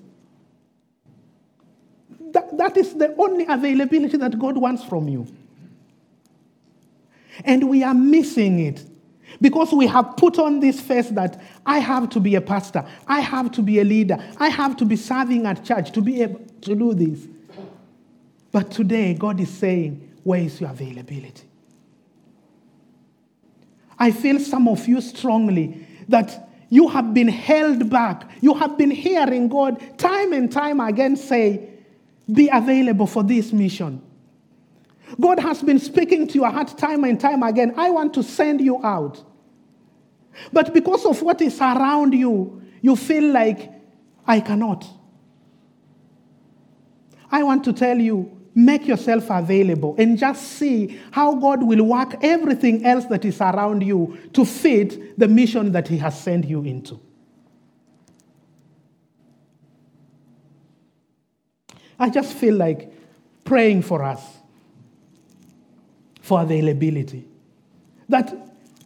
That, 2.33 2.55
that 2.55 2.77
is 2.77 2.93
the 2.93 3.15
only 3.17 3.47
availability 3.49 4.17
that 4.17 4.37
God 4.37 4.55
wants 4.57 4.83
from 4.83 5.07
you. 5.07 5.25
And 7.43 7.67
we 7.67 7.81
are 7.83 7.95
missing 7.95 8.59
it 8.59 8.85
because 9.41 9.73
we 9.73 9.87
have 9.87 10.15
put 10.17 10.39
on 10.39 10.59
this 10.59 10.79
face 10.79 11.09
that 11.09 11.41
I 11.65 11.79
have 11.79 12.09
to 12.09 12.19
be 12.19 12.35
a 12.35 12.41
pastor, 12.41 12.85
I 13.07 13.19
have 13.19 13.51
to 13.53 13.61
be 13.61 13.79
a 13.79 13.83
leader, 13.83 14.17
I 14.37 14.49
have 14.49 14.77
to 14.77 14.85
be 14.85 14.95
serving 14.95 15.45
at 15.45 15.63
church 15.63 15.91
to 15.93 16.01
be 16.01 16.21
able 16.21 16.41
to 16.61 16.75
do 16.75 16.93
this. 16.93 17.27
But 18.51 18.71
today, 18.71 19.15
God 19.15 19.39
is 19.39 19.49
saying, 19.49 20.11
Where 20.23 20.39
is 20.39 20.61
your 20.61 20.69
availability? 20.69 21.43
I 23.97 24.11
feel 24.11 24.39
some 24.39 24.67
of 24.67 24.87
you 24.87 25.01
strongly 25.01 25.87
that 26.09 26.49
you 26.69 26.87
have 26.87 27.13
been 27.13 27.27
held 27.27 27.89
back. 27.89 28.29
You 28.41 28.53
have 28.55 28.77
been 28.77 28.91
hearing 28.91 29.47
God 29.47 29.97
time 29.97 30.33
and 30.33 30.51
time 30.51 30.79
again 30.79 31.15
say, 31.15 31.69
Be 32.31 32.49
available 32.51 33.07
for 33.07 33.23
this 33.23 33.51
mission. 33.53 34.01
God 35.19 35.39
has 35.39 35.61
been 35.61 35.79
speaking 35.79 36.27
to 36.27 36.33
your 36.35 36.49
heart 36.49 36.77
time 36.77 37.03
and 37.03 37.19
time 37.19 37.43
again. 37.43 37.73
I 37.77 37.89
want 37.89 38.13
to 38.15 38.23
send 38.23 38.61
you 38.61 38.83
out. 38.83 39.23
But 40.51 40.73
because 40.73 41.05
of 41.05 41.21
what 41.21 41.41
is 41.41 41.59
around 41.59 42.13
you, 42.13 42.61
you 42.81 42.95
feel 42.95 43.31
like, 43.31 43.71
I 44.25 44.39
cannot. 44.39 44.85
I 47.31 47.43
want 47.43 47.63
to 47.65 47.73
tell 47.73 47.97
you, 47.97 48.31
make 48.55 48.87
yourself 48.87 49.29
available 49.29 49.95
and 49.97 50.17
just 50.17 50.43
see 50.43 50.99
how 51.11 51.35
God 51.35 51.63
will 51.63 51.83
work 51.83 52.15
everything 52.21 52.85
else 52.85 53.05
that 53.05 53.25
is 53.25 53.41
around 53.41 53.81
you 53.81 54.17
to 54.33 54.45
fit 54.45 55.17
the 55.17 55.27
mission 55.27 55.71
that 55.71 55.87
He 55.87 55.97
has 55.97 56.19
sent 56.19 56.45
you 56.45 56.63
into. 56.63 56.99
I 61.99 62.09
just 62.09 62.33
feel 62.33 62.55
like 62.55 62.91
praying 63.43 63.83
for 63.83 64.03
us 64.03 64.21
for 66.23 66.41
availability. 66.41 67.27
That 68.07 68.33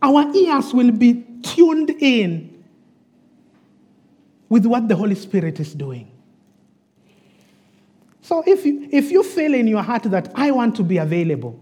our 0.02 0.36
ears 0.36 0.74
will 0.74 0.92
be 0.92 1.24
tuned 1.44 1.92
in 1.92 2.64
with 4.50 4.66
what 4.66 4.88
the 4.88 4.96
Holy 4.96 5.14
Spirit 5.14 5.60
is 5.60 5.76
doing. 5.76 6.12
So 8.22 8.44
if 8.46 8.66
you, 8.66 8.90
if 8.92 9.12
you 9.12 9.24
feel 9.24 9.54
in 9.54 9.68
your 9.68 9.84
heart 9.84 10.04
that 10.04 10.32
I 10.34 10.50
want 10.50 10.76
to 10.78 10.84
be 10.84 10.98
available, 10.98 11.60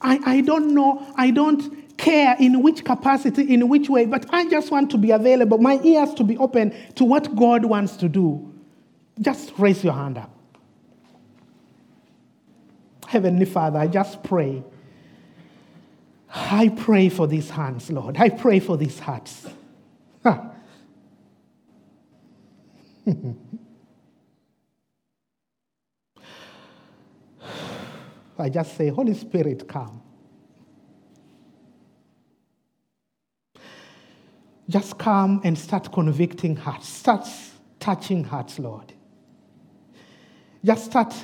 I, 0.00 0.20
I 0.24 0.40
don't 0.42 0.72
know, 0.74 1.04
I 1.16 1.32
don't 1.32 1.96
care 1.98 2.36
in 2.38 2.62
which 2.62 2.84
capacity, 2.84 3.52
in 3.52 3.68
which 3.68 3.88
way, 3.88 4.06
but 4.06 4.26
I 4.32 4.48
just 4.48 4.70
want 4.70 4.90
to 4.92 4.98
be 4.98 5.10
available, 5.10 5.58
my 5.58 5.80
ears 5.82 6.14
to 6.14 6.24
be 6.24 6.38
open 6.38 6.72
to 6.94 7.04
what 7.04 7.34
God 7.34 7.64
wants 7.64 7.96
to 7.96 8.08
do, 8.08 8.54
just 9.20 9.52
raise 9.58 9.82
your 9.82 9.94
hand 9.94 10.18
up. 10.18 10.30
Heavenly 13.08 13.44
Father, 13.44 13.80
I 13.80 13.88
just 13.88 14.22
pray 14.22 14.62
I 16.34 16.68
pray 16.68 17.08
for 17.08 17.28
these 17.28 17.48
hands, 17.48 17.90
Lord. 17.90 18.16
I 18.18 18.28
pray 18.28 18.58
for 18.58 18.76
these 18.76 18.98
hearts. 18.98 19.46
I 28.36 28.48
just 28.48 28.76
say, 28.76 28.88
Holy 28.88 29.14
Spirit, 29.14 29.68
come. 29.68 30.02
Just 34.68 34.98
come 34.98 35.40
and 35.44 35.56
start 35.56 35.92
convicting 35.92 36.56
hearts, 36.56 36.88
start 36.88 37.28
touching 37.78 38.24
hearts, 38.24 38.58
Lord. 38.58 38.92
Just 40.64 40.86
start 40.86 41.14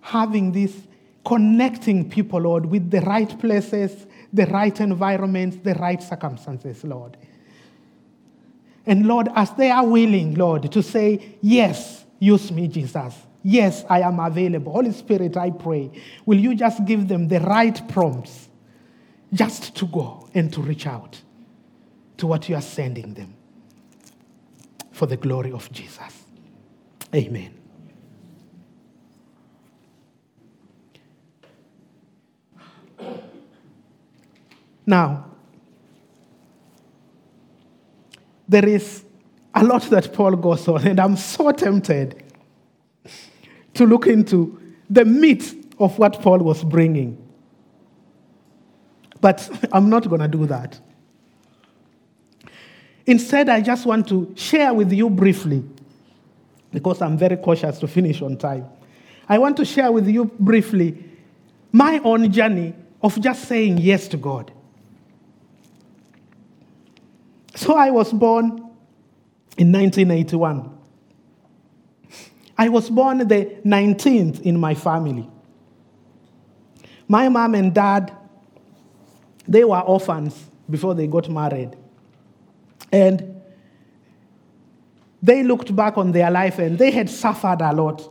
having 0.00 0.52
this 0.52 0.76
connecting 1.24 2.08
people, 2.08 2.40
Lord, 2.40 2.66
with 2.66 2.90
the 2.90 3.00
right 3.00 3.38
places, 3.40 4.06
the 4.36 4.46
right 4.46 4.78
environments, 4.80 5.56
the 5.56 5.74
right 5.74 6.02
circumstances, 6.02 6.84
Lord. 6.84 7.16
And 8.84 9.06
Lord, 9.06 9.28
as 9.34 9.50
they 9.52 9.70
are 9.70 9.84
willing, 9.84 10.34
Lord, 10.34 10.70
to 10.70 10.82
say, 10.82 11.36
Yes, 11.40 12.04
use 12.20 12.52
me, 12.52 12.68
Jesus. 12.68 13.14
Yes, 13.42 13.84
I 13.88 14.00
am 14.00 14.20
available. 14.20 14.72
Holy 14.72 14.92
Spirit, 14.92 15.36
I 15.36 15.50
pray, 15.50 15.90
will 16.24 16.38
you 16.38 16.54
just 16.54 16.84
give 16.84 17.08
them 17.08 17.28
the 17.28 17.40
right 17.40 17.80
prompts 17.88 18.48
just 19.32 19.74
to 19.76 19.86
go 19.86 20.28
and 20.34 20.52
to 20.52 20.60
reach 20.60 20.86
out 20.86 21.20
to 22.18 22.26
what 22.26 22.48
you 22.48 22.56
are 22.56 22.62
sending 22.62 23.14
them 23.14 23.34
for 24.92 25.06
the 25.06 25.16
glory 25.16 25.52
of 25.52 25.70
Jesus? 25.72 26.24
Amen. 27.14 27.55
Now, 34.86 35.26
there 38.48 38.66
is 38.66 39.04
a 39.54 39.64
lot 39.64 39.82
that 39.90 40.12
Paul 40.12 40.36
goes 40.36 40.68
on, 40.68 40.86
and 40.86 41.00
I'm 41.00 41.16
so 41.16 41.50
tempted 41.50 42.22
to 43.74 43.86
look 43.86 44.06
into 44.06 44.60
the 44.88 45.04
meat 45.04 45.74
of 45.78 45.98
what 45.98 46.22
Paul 46.22 46.38
was 46.38 46.62
bringing. 46.62 47.22
But 49.20 49.48
I'm 49.72 49.90
not 49.90 50.08
going 50.08 50.20
to 50.20 50.28
do 50.28 50.46
that. 50.46 50.78
Instead, 53.06 53.48
I 53.48 53.60
just 53.60 53.86
want 53.86 54.08
to 54.08 54.32
share 54.36 54.74
with 54.74 54.92
you 54.92 55.10
briefly, 55.10 55.64
because 56.72 57.00
I'm 57.02 57.16
very 57.16 57.36
cautious 57.36 57.78
to 57.78 57.88
finish 57.88 58.22
on 58.22 58.36
time. 58.36 58.66
I 59.28 59.38
want 59.38 59.56
to 59.56 59.64
share 59.64 59.90
with 59.90 60.08
you 60.08 60.26
briefly 60.38 61.02
my 61.72 61.98
own 62.04 62.30
journey 62.30 62.74
of 63.02 63.20
just 63.20 63.46
saying 63.46 63.78
yes 63.78 64.08
to 64.08 64.16
God. 64.16 64.52
So 67.66 67.74
I 67.74 67.90
was 67.90 68.12
born 68.12 68.58
in 69.58 69.72
1981. 69.72 70.70
I 72.56 72.68
was 72.68 72.88
born 72.88 73.18
the 73.18 73.56
19th 73.64 74.42
in 74.42 74.60
my 74.60 74.72
family. 74.72 75.28
My 77.08 77.28
mom 77.28 77.56
and 77.56 77.74
dad, 77.74 78.16
they 79.48 79.64
were 79.64 79.80
orphans 79.80 80.44
before 80.70 80.94
they 80.94 81.08
got 81.08 81.28
married. 81.28 81.76
And 82.92 83.42
they 85.20 85.42
looked 85.42 85.74
back 85.74 85.98
on 85.98 86.12
their 86.12 86.30
life 86.30 86.60
and 86.60 86.78
they 86.78 86.92
had 86.92 87.10
suffered 87.10 87.62
a 87.62 87.72
lot. 87.72 88.08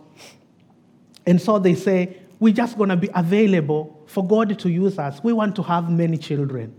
And 1.25 1.41
so 1.41 1.59
they 1.59 1.75
say, 1.75 2.17
We're 2.41 2.53
just 2.53 2.77
going 2.77 2.89
to 2.89 2.97
be 2.97 3.09
available 3.15 4.03
for 4.07 4.27
God 4.27 4.59
to 4.59 4.69
use 4.69 4.99
us. 4.99 5.23
We 5.23 5.31
want 5.31 5.55
to 5.55 5.63
have 5.63 5.89
many 5.89 6.17
children. 6.17 6.75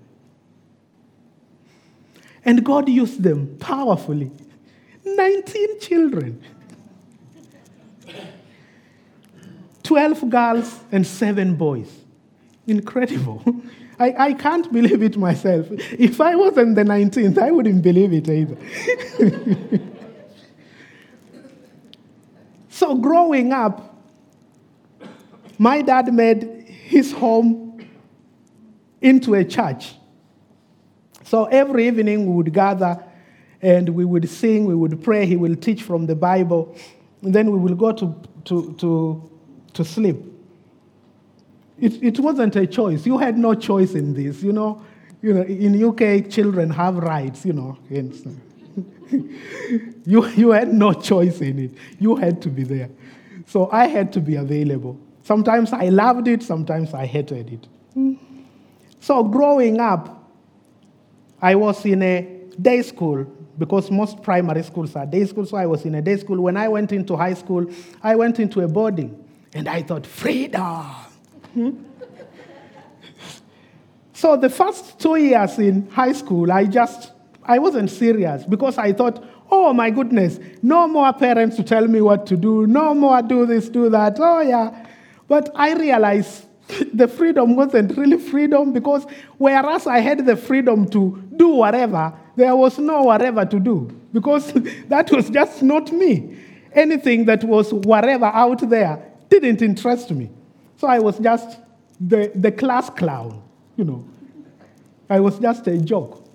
And 2.46 2.64
God 2.64 2.88
used 2.88 3.22
them 3.22 3.56
powerfully. 3.58 4.30
19 5.04 5.80
children. 5.80 6.42
12 9.82 10.30
girls 10.30 10.80
and 10.90 11.06
7 11.06 11.56
boys. 11.56 11.90
Incredible. 12.66 13.42
I, 13.98 14.14
I 14.18 14.32
can't 14.34 14.70
believe 14.72 15.02
it 15.02 15.16
myself. 15.16 15.66
If 15.70 16.20
I 16.20 16.34
wasn't 16.34 16.74
the 16.74 16.84
19th, 16.84 17.38
I 17.38 17.50
wouldn't 17.50 17.82
believe 17.82 18.12
it 18.12 18.28
either. 18.28 18.56
so, 22.68 22.94
growing 22.96 23.52
up, 23.52 23.96
my 25.58 25.80
dad 25.80 26.12
made 26.12 26.66
his 26.68 27.10
home 27.12 27.88
into 29.00 29.34
a 29.34 29.44
church. 29.44 29.94
So 31.26 31.46
every 31.46 31.88
evening 31.88 32.26
we 32.26 32.36
would 32.36 32.52
gather 32.52 33.02
and 33.60 33.88
we 33.88 34.04
would 34.04 34.28
sing, 34.28 34.64
we 34.64 34.76
would 34.76 35.02
pray, 35.02 35.26
he 35.26 35.34
will 35.34 35.56
teach 35.56 35.82
from 35.82 36.06
the 36.06 36.14
Bible, 36.14 36.76
and 37.22 37.34
then 37.34 37.50
we 37.50 37.58
will 37.58 37.74
go 37.74 37.90
to, 37.92 38.14
to, 38.44 38.74
to, 38.78 39.30
to 39.72 39.84
sleep. 39.84 40.18
It, 41.80 42.00
it 42.02 42.20
wasn't 42.20 42.54
a 42.54 42.66
choice. 42.66 43.04
You 43.04 43.18
had 43.18 43.36
no 43.36 43.54
choice 43.54 43.94
in 43.94 44.14
this, 44.14 44.42
you 44.42 44.52
know. 44.52 44.82
You 45.20 45.34
know, 45.34 45.42
in 45.42 45.84
UK, 45.84 46.30
children 46.30 46.70
have 46.70 46.98
rights, 46.98 47.44
you 47.44 47.54
know. 47.54 47.76
you, 47.90 48.12
you 50.28 50.50
had 50.50 50.72
no 50.72 50.92
choice 50.92 51.40
in 51.40 51.58
it. 51.58 51.72
You 51.98 52.14
had 52.14 52.40
to 52.42 52.48
be 52.48 52.62
there. 52.62 52.90
So 53.46 53.68
I 53.72 53.88
had 53.88 54.12
to 54.12 54.20
be 54.20 54.36
available. 54.36 54.96
Sometimes 55.22 55.72
I 55.72 55.88
loved 55.88 56.28
it, 56.28 56.44
sometimes 56.44 56.94
I 56.94 57.04
hated 57.04 57.52
it. 57.52 57.66
Hmm. 57.94 58.14
So 59.00 59.24
growing 59.24 59.80
up, 59.80 60.25
I 61.46 61.54
was 61.54 61.86
in 61.86 62.02
a 62.02 62.22
day 62.60 62.82
school 62.82 63.24
because 63.56 63.88
most 63.88 64.20
primary 64.20 64.64
schools 64.64 64.96
are 64.96 65.06
day 65.06 65.24
schools. 65.26 65.50
So 65.50 65.56
I 65.56 65.66
was 65.66 65.84
in 65.84 65.94
a 65.94 66.02
day 66.02 66.16
school. 66.16 66.40
When 66.40 66.56
I 66.56 66.66
went 66.66 66.90
into 66.90 67.14
high 67.14 67.34
school, 67.34 67.70
I 68.02 68.16
went 68.16 68.40
into 68.40 68.62
a 68.62 68.66
boarding 68.66 69.24
and 69.54 69.68
I 69.68 69.82
thought, 69.82 70.04
freedom. 70.08 70.64
Hmm? 71.54 71.70
so 74.12 74.36
the 74.36 74.50
first 74.50 74.98
two 74.98 75.14
years 75.14 75.56
in 75.60 75.88
high 75.90 76.14
school, 76.14 76.50
I 76.50 76.64
just, 76.64 77.12
I 77.44 77.60
wasn't 77.60 77.92
serious 77.92 78.44
because 78.44 78.76
I 78.76 78.92
thought, 78.92 79.24
oh 79.48 79.72
my 79.72 79.90
goodness, 79.90 80.40
no 80.62 80.88
more 80.88 81.12
parents 81.12 81.54
to 81.58 81.62
tell 81.62 81.86
me 81.86 82.00
what 82.00 82.26
to 82.26 82.36
do, 82.36 82.66
no 82.66 82.92
more 82.92 83.22
do 83.22 83.46
this, 83.46 83.68
do 83.68 83.88
that. 83.90 84.16
Oh 84.18 84.40
yeah. 84.40 84.84
But 85.28 85.52
I 85.54 85.74
realized 85.74 86.45
the 86.94 87.06
freedom 87.08 87.56
wasn't 87.56 87.96
really 87.96 88.18
freedom 88.18 88.72
because 88.72 89.06
whereas 89.38 89.86
I 89.86 90.00
had 90.00 90.24
the 90.26 90.36
freedom 90.36 90.88
to 90.90 91.22
do 91.36 91.48
whatever, 91.48 92.12
there 92.34 92.56
was 92.56 92.78
no 92.78 93.02
whatever 93.02 93.44
to 93.44 93.60
do 93.60 93.90
because 94.12 94.52
that 94.88 95.10
was 95.12 95.30
just 95.30 95.62
not 95.62 95.92
me. 95.92 96.36
Anything 96.72 97.24
that 97.26 97.44
was 97.44 97.72
whatever 97.72 98.26
out 98.26 98.68
there 98.68 99.02
didn't 99.28 99.62
interest 99.62 100.10
me. 100.10 100.30
So 100.76 100.88
I 100.88 100.98
was 100.98 101.18
just 101.18 101.58
the, 102.00 102.30
the 102.34 102.52
class 102.52 102.90
clown, 102.90 103.42
you 103.76 103.84
know. 103.84 104.04
I 105.08 105.20
was 105.20 105.38
just 105.38 105.66
a 105.68 105.78
joke, 105.78 106.28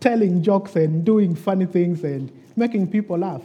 telling 0.00 0.42
jokes 0.42 0.74
and 0.76 1.04
doing 1.04 1.34
funny 1.34 1.66
things 1.66 2.02
and 2.02 2.30
making 2.56 2.88
people 2.90 3.18
laugh. 3.18 3.42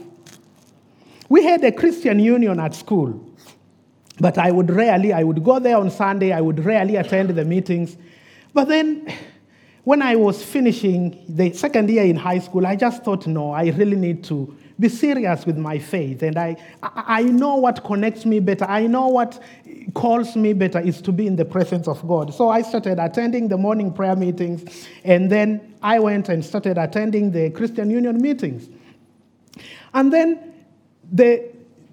We 1.29 1.43
had 1.45 1.63
a 1.63 1.71
Christian 1.71 2.19
union 2.19 2.59
at 2.59 2.73
school. 2.75 3.25
But 4.19 4.37
I 4.37 4.51
would 4.51 4.69
rarely, 4.69 5.13
I 5.13 5.23
would 5.23 5.43
go 5.43 5.59
there 5.59 5.77
on 5.77 5.89
Sunday, 5.89 6.31
I 6.31 6.41
would 6.41 6.63
rarely 6.63 6.95
attend 6.97 7.29
the 7.31 7.45
meetings. 7.45 7.97
But 8.53 8.67
then 8.67 9.11
when 9.83 10.01
I 10.01 10.15
was 10.15 10.43
finishing 10.43 11.23
the 11.27 11.53
second 11.53 11.89
year 11.89 12.03
in 12.03 12.15
high 12.15 12.39
school, 12.39 12.67
I 12.67 12.75
just 12.75 13.03
thought, 13.03 13.25
no, 13.25 13.51
I 13.51 13.69
really 13.69 13.95
need 13.95 14.23
to 14.25 14.55
be 14.79 14.89
serious 14.89 15.45
with 15.45 15.57
my 15.57 15.79
faith. 15.79 16.23
And 16.23 16.37
I, 16.37 16.55
I 16.83 17.23
know 17.23 17.55
what 17.55 17.83
connects 17.83 18.25
me 18.25 18.39
better. 18.39 18.65
I 18.65 18.87
know 18.87 19.07
what 19.07 19.41
calls 19.93 20.35
me 20.35 20.53
better 20.53 20.79
is 20.79 21.01
to 21.01 21.11
be 21.11 21.27
in 21.27 21.35
the 21.35 21.45
presence 21.45 21.87
of 21.87 22.05
God. 22.07 22.33
So 22.33 22.49
I 22.49 22.61
started 22.61 22.99
attending 22.99 23.47
the 23.47 23.57
morning 23.57 23.93
prayer 23.93 24.15
meetings, 24.15 24.87
and 25.03 25.31
then 25.31 25.75
I 25.81 25.99
went 25.99 26.29
and 26.29 26.43
started 26.43 26.77
attending 26.77 27.31
the 27.31 27.49
Christian 27.51 27.89
Union 27.89 28.21
meetings. 28.21 28.69
And 29.93 30.11
then 30.11 30.53
the 31.11 31.50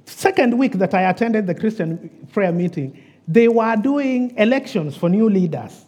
second 0.08 0.56
week 0.58 0.72
that 0.74 0.94
I 0.94 1.02
attended 1.10 1.46
the 1.46 1.54
Christian 1.54 2.28
prayer 2.32 2.52
meeting, 2.52 3.02
they 3.26 3.48
were 3.48 3.76
doing 3.76 4.34
elections 4.36 4.96
for 4.96 5.08
new 5.08 5.28
leaders. 5.28 5.84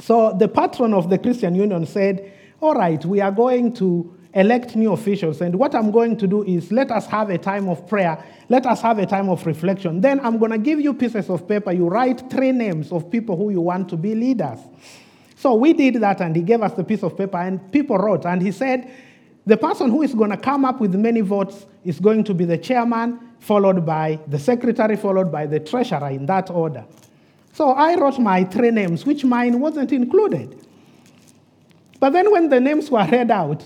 So 0.00 0.36
the 0.36 0.48
patron 0.48 0.92
of 0.92 1.08
the 1.08 1.18
Christian 1.18 1.54
Union 1.54 1.86
said, 1.86 2.32
All 2.60 2.74
right, 2.74 3.02
we 3.04 3.20
are 3.20 3.30
going 3.30 3.72
to 3.74 4.14
elect 4.34 4.74
new 4.74 4.92
officials. 4.92 5.40
And 5.40 5.54
what 5.54 5.74
I'm 5.74 5.92
going 5.92 6.16
to 6.16 6.26
do 6.26 6.42
is 6.42 6.72
let 6.72 6.90
us 6.90 7.06
have 7.06 7.30
a 7.30 7.38
time 7.38 7.68
of 7.68 7.86
prayer, 7.86 8.22
let 8.48 8.66
us 8.66 8.82
have 8.82 8.98
a 8.98 9.06
time 9.06 9.28
of 9.28 9.46
reflection. 9.46 10.00
Then 10.00 10.18
I'm 10.20 10.38
going 10.38 10.50
to 10.50 10.58
give 10.58 10.80
you 10.80 10.92
pieces 10.92 11.30
of 11.30 11.46
paper. 11.46 11.72
You 11.72 11.88
write 11.88 12.28
three 12.30 12.52
names 12.52 12.90
of 12.90 13.10
people 13.10 13.36
who 13.36 13.50
you 13.50 13.60
want 13.60 13.88
to 13.90 13.96
be 13.96 14.14
leaders. 14.14 14.58
So 15.36 15.54
we 15.54 15.72
did 15.72 15.96
that, 15.96 16.20
and 16.20 16.34
he 16.34 16.42
gave 16.42 16.62
us 16.62 16.72
the 16.72 16.84
piece 16.84 17.02
of 17.02 17.16
paper, 17.16 17.38
and 17.38 17.70
people 17.70 17.96
wrote. 17.96 18.24
And 18.24 18.42
he 18.42 18.50
said, 18.50 18.90
the 19.46 19.56
person 19.56 19.90
who 19.90 20.02
is 20.02 20.14
going 20.14 20.30
to 20.30 20.36
come 20.36 20.64
up 20.64 20.80
with 20.80 20.94
many 20.94 21.20
votes 21.20 21.66
is 21.84 22.00
going 22.00 22.24
to 22.24 22.34
be 22.34 22.44
the 22.44 22.56
chairman, 22.56 23.20
followed 23.40 23.84
by 23.84 24.18
the 24.28 24.38
secretary, 24.38 24.96
followed 24.96 25.30
by 25.30 25.46
the 25.46 25.60
treasurer 25.60 26.08
in 26.08 26.24
that 26.26 26.50
order. 26.50 26.84
So 27.52 27.70
I 27.70 27.94
wrote 27.94 28.18
my 28.18 28.44
three 28.44 28.70
names, 28.70 29.04
which 29.04 29.24
mine 29.24 29.60
wasn't 29.60 29.92
included. 29.92 30.58
But 32.00 32.10
then 32.10 32.32
when 32.32 32.48
the 32.48 32.58
names 32.58 32.90
were 32.90 33.06
read 33.06 33.30
out, 33.30 33.64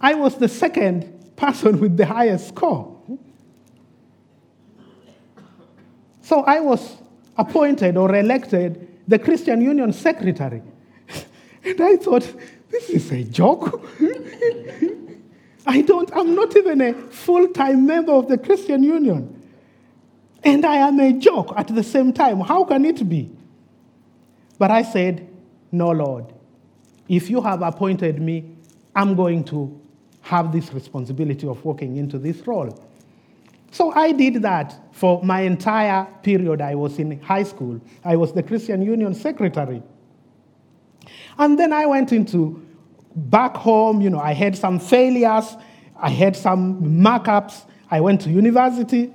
I 0.00 0.14
was 0.14 0.36
the 0.36 0.48
second 0.48 1.32
person 1.36 1.80
with 1.80 1.96
the 1.96 2.06
highest 2.06 2.48
score. 2.48 2.96
So 6.22 6.42
I 6.42 6.60
was 6.60 6.96
appointed 7.36 7.96
or 7.96 8.14
elected 8.14 8.88
the 9.06 9.18
Christian 9.18 9.60
Union 9.60 9.92
secretary. 9.92 10.62
and 11.64 11.80
I 11.80 11.96
thought, 11.96 12.32
this 12.70 12.88
is 12.88 13.10
a 13.10 13.24
joke. 13.24 13.84
I 15.70 15.82
don't, 15.82 16.10
I'm 16.16 16.34
not 16.34 16.56
even 16.56 16.80
a 16.80 16.94
full 16.94 17.46
time 17.46 17.86
member 17.86 18.10
of 18.10 18.26
the 18.26 18.36
Christian 18.36 18.82
Union. 18.82 19.40
And 20.42 20.66
I 20.66 20.78
am 20.88 20.98
a 20.98 21.12
joke 21.12 21.54
at 21.56 21.68
the 21.68 21.84
same 21.84 22.12
time. 22.12 22.40
How 22.40 22.64
can 22.64 22.84
it 22.84 23.08
be? 23.08 23.30
But 24.58 24.72
I 24.72 24.82
said, 24.82 25.28
No, 25.70 25.92
Lord. 25.92 26.24
If 27.08 27.30
you 27.30 27.40
have 27.42 27.62
appointed 27.62 28.20
me, 28.20 28.50
I'm 28.96 29.14
going 29.14 29.44
to 29.44 29.80
have 30.22 30.50
this 30.50 30.72
responsibility 30.72 31.46
of 31.46 31.64
walking 31.64 31.98
into 31.98 32.18
this 32.18 32.44
role. 32.48 32.76
So 33.70 33.92
I 33.92 34.10
did 34.10 34.42
that 34.42 34.76
for 34.90 35.22
my 35.22 35.42
entire 35.42 36.04
period 36.24 36.60
I 36.60 36.74
was 36.74 36.98
in 36.98 37.20
high 37.20 37.44
school. 37.44 37.80
I 38.04 38.16
was 38.16 38.32
the 38.32 38.42
Christian 38.42 38.82
Union 38.82 39.14
secretary. 39.14 39.84
And 41.38 41.56
then 41.56 41.72
I 41.72 41.86
went 41.86 42.12
into 42.12 42.66
back 43.14 43.56
home, 43.56 44.00
you 44.00 44.10
know, 44.10 44.20
I 44.20 44.32
had 44.32 44.56
some 44.56 44.78
failures, 44.78 45.56
I 45.96 46.10
had 46.10 46.36
some 46.36 46.82
markups, 46.82 47.64
I 47.90 48.00
went 48.00 48.20
to 48.22 48.30
university, 48.30 49.12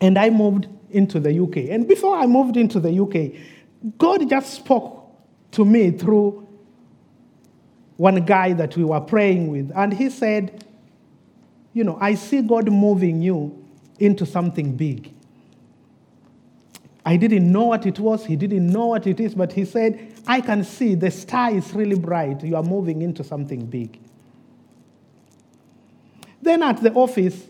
and 0.00 0.18
I 0.18 0.30
moved 0.30 0.68
into 0.90 1.20
the 1.20 1.40
UK. 1.42 1.70
And 1.70 1.86
before 1.86 2.16
I 2.16 2.26
moved 2.26 2.56
into 2.56 2.80
the 2.80 3.00
UK, 3.00 3.40
God 3.98 4.28
just 4.28 4.54
spoke 4.54 5.10
to 5.52 5.64
me 5.64 5.90
through 5.90 6.46
one 7.96 8.24
guy 8.24 8.52
that 8.52 8.76
we 8.76 8.84
were 8.84 9.00
praying 9.00 9.48
with. 9.48 9.72
And 9.74 9.92
he 9.92 10.10
said, 10.10 10.64
You 11.72 11.84
know, 11.84 11.96
I 12.00 12.14
see 12.14 12.42
God 12.42 12.70
moving 12.70 13.22
you 13.22 13.64
into 13.98 14.26
something 14.26 14.76
big. 14.76 15.12
I 17.04 17.16
didn't 17.16 17.50
know 17.50 17.66
what 17.66 17.86
it 17.86 18.00
was, 18.00 18.24
he 18.24 18.34
didn't 18.34 18.68
know 18.68 18.86
what 18.86 19.06
it 19.06 19.20
is, 19.20 19.34
but 19.34 19.52
he 19.52 19.64
said, 19.64 20.12
I 20.26 20.40
can 20.40 20.64
see 20.64 20.94
the 20.94 21.10
star 21.10 21.52
is 21.52 21.72
really 21.72 21.96
bright. 21.96 22.42
You 22.42 22.56
are 22.56 22.62
moving 22.62 23.02
into 23.02 23.22
something 23.22 23.66
big. 23.66 23.98
Then 26.42 26.62
at 26.62 26.82
the 26.82 26.92
office, 26.92 27.46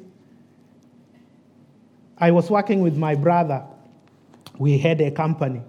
I 2.18 2.30
was 2.30 2.50
working 2.50 2.80
with 2.80 2.96
my 2.96 3.14
brother. 3.14 3.64
We 4.58 4.78
had 4.78 5.00
a 5.00 5.10
company. 5.10 5.62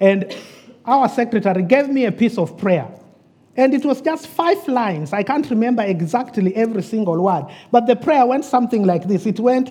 And 0.00 0.34
our 0.84 1.08
secretary 1.08 1.62
gave 1.62 1.88
me 1.88 2.06
a 2.06 2.12
piece 2.12 2.38
of 2.38 2.58
prayer. 2.58 2.88
And 3.56 3.74
it 3.74 3.84
was 3.84 4.00
just 4.00 4.26
five 4.26 4.66
lines. 4.66 5.12
I 5.12 5.22
can't 5.22 5.48
remember 5.50 5.82
exactly 5.82 6.54
every 6.56 6.82
single 6.82 7.22
word. 7.22 7.46
But 7.70 7.86
the 7.86 7.96
prayer 7.96 8.24
went 8.26 8.44
something 8.44 8.84
like 8.84 9.06
this 9.06 9.26
It 9.26 9.38
went, 9.38 9.70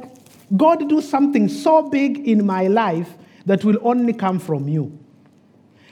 God, 0.56 0.88
do 0.88 1.02
something 1.02 1.48
so 1.48 1.90
big 1.90 2.28
in 2.28 2.46
my 2.46 2.68
life 2.68 3.10
that 3.46 3.64
will 3.64 3.78
only 3.82 4.14
come 4.14 4.40
from 4.40 4.68
you. 4.68 4.98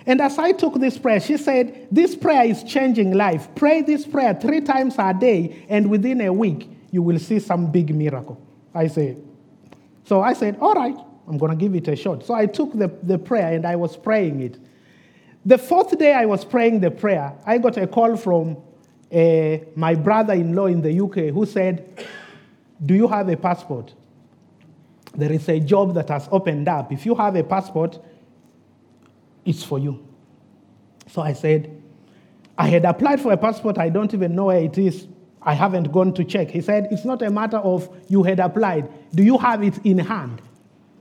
And 0.10 0.20
as 0.22 0.40
I 0.40 0.54
took 0.54 0.74
this 0.80 0.98
prayer, 0.98 1.20
she 1.20 1.38
said, 1.38 1.88
This 1.92 2.16
prayer 2.16 2.44
is 2.44 2.64
changing 2.64 3.14
life. 3.14 3.48
Pray 3.54 3.84
this 3.84 4.08
prayer 4.08 4.34
three 4.34 4.60
times 4.60 4.96
a 4.98 5.14
day, 5.14 5.64
and 5.70 5.88
within 5.88 6.20
a 6.22 6.34
week, 6.34 6.68
you 6.90 7.04
will 7.04 7.20
see 7.20 7.38
some 7.38 7.72
big 7.72 7.94
miracle. 7.94 8.42
I 8.74 8.88
said, 8.88 9.24
So 10.06 10.22
I 10.22 10.34
said, 10.34 10.58
All 10.60 10.74
right, 10.74 10.98
I'm 11.28 11.38
going 11.38 11.52
to 11.52 11.56
give 11.56 11.76
it 11.76 11.88
a 11.88 11.96
shot. 11.96 12.26
So 12.26 12.34
I 12.34 12.48
took 12.48 12.74
the, 12.74 12.88
the 13.04 13.20
prayer 13.20 13.54
and 13.54 13.68
I 13.68 13.76
was 13.76 13.96
praying 13.96 14.40
it. 14.42 14.58
The 15.46 15.60
fourth 15.60 15.96
day 16.00 16.16
I 16.16 16.26
was 16.26 16.44
praying 16.44 16.80
the 16.80 16.90
prayer, 16.90 17.32
I 17.46 17.60
got 17.60 17.78
a 17.78 17.86
call 17.86 18.18
from 18.18 18.58
uh, 19.14 19.58
my 19.76 19.94
brother 19.94 20.34
in 20.34 20.56
law 20.56 20.66
in 20.66 20.82
the 20.82 21.04
UK 21.04 21.32
who 21.32 21.46
said, 21.46 22.04
Do 22.84 22.96
you 22.96 23.08
have 23.08 23.30
a 23.30 23.38
passport? 23.38 23.94
there 25.16 25.32
is 25.32 25.48
a 25.50 25.60
job 25.60 25.94
that 25.96 26.10
has 26.10 26.28
opened 26.32 26.68
up. 26.68 26.92
If 26.92 27.06
you 27.06 27.16
have 27.16 27.36
a 27.36 27.44
passport, 27.44 28.00
it's 29.50 29.64
for 29.64 29.80
you. 29.80 30.06
So 31.08 31.24
I 31.24 31.34
said, 31.34 31.82
I 32.56 32.68
had 32.68 32.86
applied 32.86 33.20
for 33.20 33.34
a 33.34 33.38
passport, 33.38 33.80
I 33.80 33.90
don't 33.90 34.14
even 34.14 34.36
know 34.36 34.46
where 34.46 34.60
it 34.60 34.78
is. 34.78 35.08
I 35.42 35.56
haven't 35.56 35.92
gone 35.92 36.14
to 36.14 36.24
check. 36.24 36.52
He 36.52 36.62
said, 36.62 36.88
It's 36.92 37.06
not 37.06 37.22
a 37.24 37.32
matter 37.32 37.58
of 37.58 37.90
you 38.10 38.22
had 38.22 38.40
applied. 38.40 38.90
Do 39.16 39.24
you 39.24 39.38
have 39.40 39.64
it 39.64 39.78
in 39.86 39.98
hand? 39.98 40.42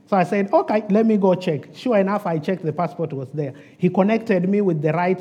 So 0.07 0.17
I 0.17 0.25
said, 0.25 0.51
Okay, 0.53 0.85
let 0.89 1.05
me 1.05 1.19
go 1.19 1.35
check. 1.35 1.69
Sure 1.75 1.99
enough, 1.99 2.25
I 2.25 2.39
checked, 2.39 2.65
the 2.65 2.73
passport 2.73 3.13
was 3.13 3.31
there. 3.33 3.53
He 3.77 3.91
connected 3.91 4.49
me 4.49 4.63
with 4.63 4.81
the 4.81 4.93
right 4.93 5.21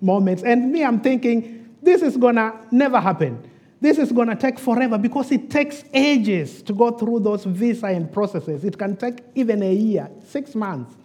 moments. 0.00 0.42
And 0.42 0.72
me, 0.72 0.82
I'm 0.82 1.00
thinking, 1.00 1.76
this 1.82 2.00
is 2.00 2.16
gonna 2.16 2.54
never 2.70 3.00
happen. 3.00 3.50
this 3.80 3.98
is 3.98 4.10
to 4.10 4.36
take 4.36 4.58
forever 4.58 4.96
because 4.96 5.30
it 5.30 5.50
takes 5.50 5.84
ages 5.92 6.62
to 6.62 6.72
go 6.72 6.90
through 6.92 7.20
those 7.20 7.44
visa 7.44 7.88
and 7.88 8.10
processes. 8.10 8.64
It 8.64 8.78
can 8.78 8.96
take 8.96 9.18
even 9.34 9.62
a 9.62 9.74
year, 9.74 10.08
six 10.26 10.54
months. 10.54 10.96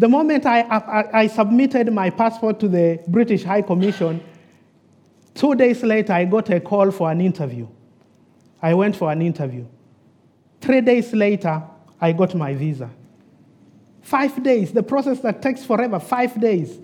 The 0.00 0.08
moment 0.08 0.46
I, 0.46 0.62
I, 0.62 1.20
I 1.20 1.26
submitted 1.26 1.92
my 1.92 2.08
passport 2.08 2.58
to 2.60 2.68
the 2.68 3.04
British 3.06 3.44
High 3.44 3.60
Commission, 3.60 4.24
two 5.34 5.54
days 5.54 5.82
later, 5.82 6.14
I 6.14 6.24
got 6.24 6.48
a 6.48 6.58
call 6.58 6.90
for 6.90 7.10
an 7.10 7.20
interview. 7.20 7.68
I 8.62 8.72
went 8.72 8.96
for 8.96 9.12
an 9.12 9.20
interview. 9.20 9.66
Three 10.62 10.80
days 10.80 11.12
later, 11.12 11.62
I 12.00 12.12
got 12.12 12.34
my 12.34 12.54
visa. 12.54 12.88
Five 14.00 14.42
days, 14.42 14.72
the 14.72 14.82
process 14.82 15.20
that 15.20 15.42
takes 15.42 15.66
forever, 15.66 16.00
five 16.00 16.40
days. 16.40 16.78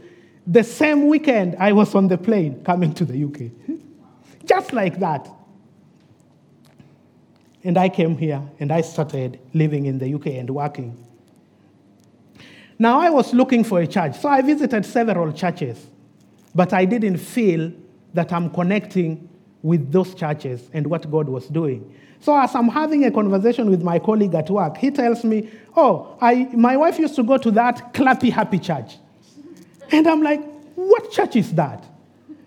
The 0.47 0.63
same 0.63 1.09
weekend, 1.09 1.57
I 1.59 1.73
was 1.73 1.95
on 1.95 2.09
the 2.09 2.19
plane 2.19 2.63
coming 2.65 2.93
to 2.93 3.07
the 3.07 3.25
UK. 3.25 3.79
Just 4.45 4.75
like 4.75 5.01
that. 5.01 5.27
And 7.65 7.79
I 7.79 7.89
came 7.89 8.19
here 8.19 8.43
and 8.61 8.71
I 8.71 8.83
started 8.83 9.41
living 9.55 9.87
in 9.87 9.99
the 9.99 10.15
UK 10.15 10.27
and 10.27 10.51
working. 10.51 11.06
Now, 12.79 13.01
I 13.01 13.11
was 13.11 13.33
looking 13.33 13.65
for 13.65 13.81
a 13.81 13.87
church, 13.87 14.19
so 14.19 14.29
I 14.29 14.43
visited 14.43 14.85
several 14.85 15.33
churches, 15.33 15.87
but 16.55 16.73
I 16.73 16.85
didn't 16.85 17.19
feel 17.19 17.73
that 18.13 18.33
I'm 18.33 18.51
connecting 18.51 19.29
with 19.63 19.91
those 19.91 20.15
churches 20.15 20.69
and 20.73 20.87
what 20.87 21.11
God 21.11 21.29
was 21.29 21.47
doing. 21.47 21.93
So, 22.21 22.37
as 22.39 22.55
I'm 22.55 22.69
having 22.69 23.05
a 23.05 23.11
conversation 23.11 23.71
with 23.71 23.83
my 23.83 23.99
colleague 23.99 24.35
at 24.35 24.51
work, 24.51 24.77
he 24.77 24.91
tells 24.91 25.25
me, 25.25 25.51
Oh, 25.77 26.17
I, 26.21 26.49
my 26.55 26.77
wife 26.77 26.99
used 26.99 27.15
to 27.17 27.23
go 27.23 27.37
to 27.39 27.51
that 27.53 27.93
clappy 27.93 28.31
happy 28.31 28.59
church. 28.59 28.97
And 29.91 30.07
I'm 30.07 30.23
like, 30.23 30.43
What 30.75 31.11
church 31.13 31.37
is 31.37 31.53
that? 31.55 31.85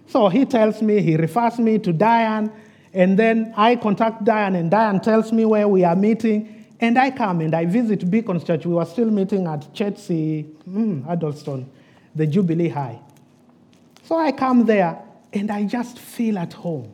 So 0.08 0.28
he 0.28 0.46
tells 0.46 0.82
me, 0.82 1.02
he 1.02 1.16
refers 1.16 1.60
me 1.60 1.78
to 1.80 1.94
Diane, 1.94 2.52
and 2.94 3.18
then 3.18 3.54
I 3.56 3.76
contact 3.76 4.24
Diane, 4.24 4.56
and 4.56 4.72
Diane 4.72 5.00
tells 5.00 5.32
me 5.32 5.46
where 5.46 5.68
we 5.68 5.84
are 5.84 5.96
meeting, 5.96 6.59
and 6.82 6.98
I 6.98 7.12
come 7.12 7.42
and 7.42 7.54
I 7.54 7.66
visit 7.66 8.10
Beacon's 8.10 8.44
church. 8.44 8.66
We 8.66 8.74
were 8.74 8.86
still 8.86 9.12
meeting 9.12 9.48
at 9.48 9.74
Chertsey, 9.74 10.46
mm, 10.68 11.66
the 12.16 12.28
Jubilee 12.28 12.70
High. 12.70 13.00
So 14.04 14.18
I 14.18 14.32
come 14.32 14.66
there, 14.66 15.00
and 15.34 15.52
I 15.52 15.64
just 15.66 16.00
feel 16.00 16.40
at 16.40 16.54
home. 16.54 16.92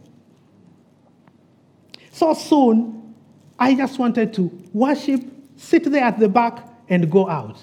So 2.11 2.33
soon, 2.33 3.15
I 3.57 3.73
just 3.75 3.99
wanted 3.99 4.33
to 4.33 4.51
worship, 4.73 5.21
sit 5.55 5.85
there 5.85 6.03
at 6.03 6.19
the 6.19 6.27
back, 6.27 6.67
and 6.89 7.09
go 7.09 7.29
out. 7.29 7.57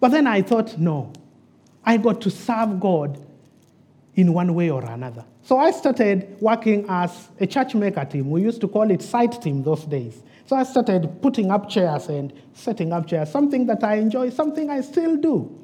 But 0.00 0.10
then 0.10 0.26
I 0.26 0.42
thought, 0.42 0.76
no, 0.78 1.12
I 1.84 1.96
got 1.96 2.20
to 2.22 2.30
serve 2.30 2.80
God 2.80 3.24
in 4.14 4.32
one 4.32 4.54
way 4.54 4.70
or 4.70 4.84
another. 4.84 5.24
So 5.42 5.58
I 5.58 5.70
started 5.70 6.36
working 6.40 6.86
as 6.88 7.28
a 7.40 7.46
church 7.46 7.74
maker 7.74 8.04
team. 8.04 8.30
We 8.30 8.42
used 8.42 8.60
to 8.62 8.68
call 8.68 8.90
it 8.90 9.02
site 9.02 9.40
team 9.42 9.62
those 9.62 9.84
days. 9.84 10.22
So 10.46 10.56
I 10.56 10.62
started 10.62 11.22
putting 11.22 11.50
up 11.50 11.68
chairs 11.68 12.08
and 12.08 12.32
setting 12.52 12.92
up 12.92 13.06
chairs, 13.06 13.30
something 13.30 13.66
that 13.66 13.82
I 13.82 13.94
enjoy, 13.94 14.30
something 14.30 14.70
I 14.70 14.80
still 14.82 15.16
do. 15.16 15.58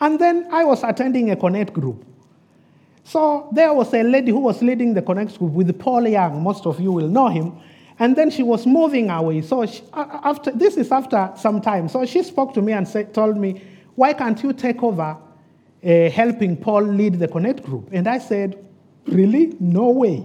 And 0.00 0.18
then 0.18 0.48
I 0.52 0.64
was 0.64 0.82
attending 0.84 1.30
a 1.30 1.36
Connect 1.36 1.72
group. 1.72 2.04
So 3.04 3.48
there 3.52 3.72
was 3.72 3.92
a 3.94 4.02
lady 4.02 4.30
who 4.30 4.40
was 4.40 4.62
leading 4.62 4.94
the 4.94 5.02
Connect 5.02 5.38
group 5.38 5.52
with 5.52 5.78
Paul 5.78 6.06
Young. 6.06 6.42
Most 6.42 6.66
of 6.66 6.80
you 6.80 6.92
will 6.92 7.08
know 7.08 7.28
him. 7.28 7.56
And 7.98 8.16
then 8.16 8.30
she 8.30 8.42
was 8.42 8.66
moving 8.66 9.08
away. 9.08 9.40
So 9.42 9.64
she, 9.66 9.82
after, 9.92 10.50
this 10.50 10.76
is 10.76 10.90
after 10.90 11.32
some 11.36 11.60
time. 11.60 11.88
So 11.88 12.04
she 12.04 12.22
spoke 12.22 12.52
to 12.54 12.62
me 12.62 12.72
and 12.72 12.86
said, 12.86 13.14
told 13.14 13.36
me, 13.36 13.62
why 13.94 14.12
can't 14.12 14.42
you 14.42 14.52
take 14.52 14.82
over 14.82 15.16
uh, 15.84 16.08
helping 16.10 16.56
Paul 16.56 16.82
lead 16.82 17.18
the 17.18 17.28
Connect 17.28 17.62
group. 17.62 17.90
And 17.92 18.08
I 18.08 18.18
said, 18.18 18.58
Really? 19.06 19.54
No 19.60 19.90
way. 19.90 20.24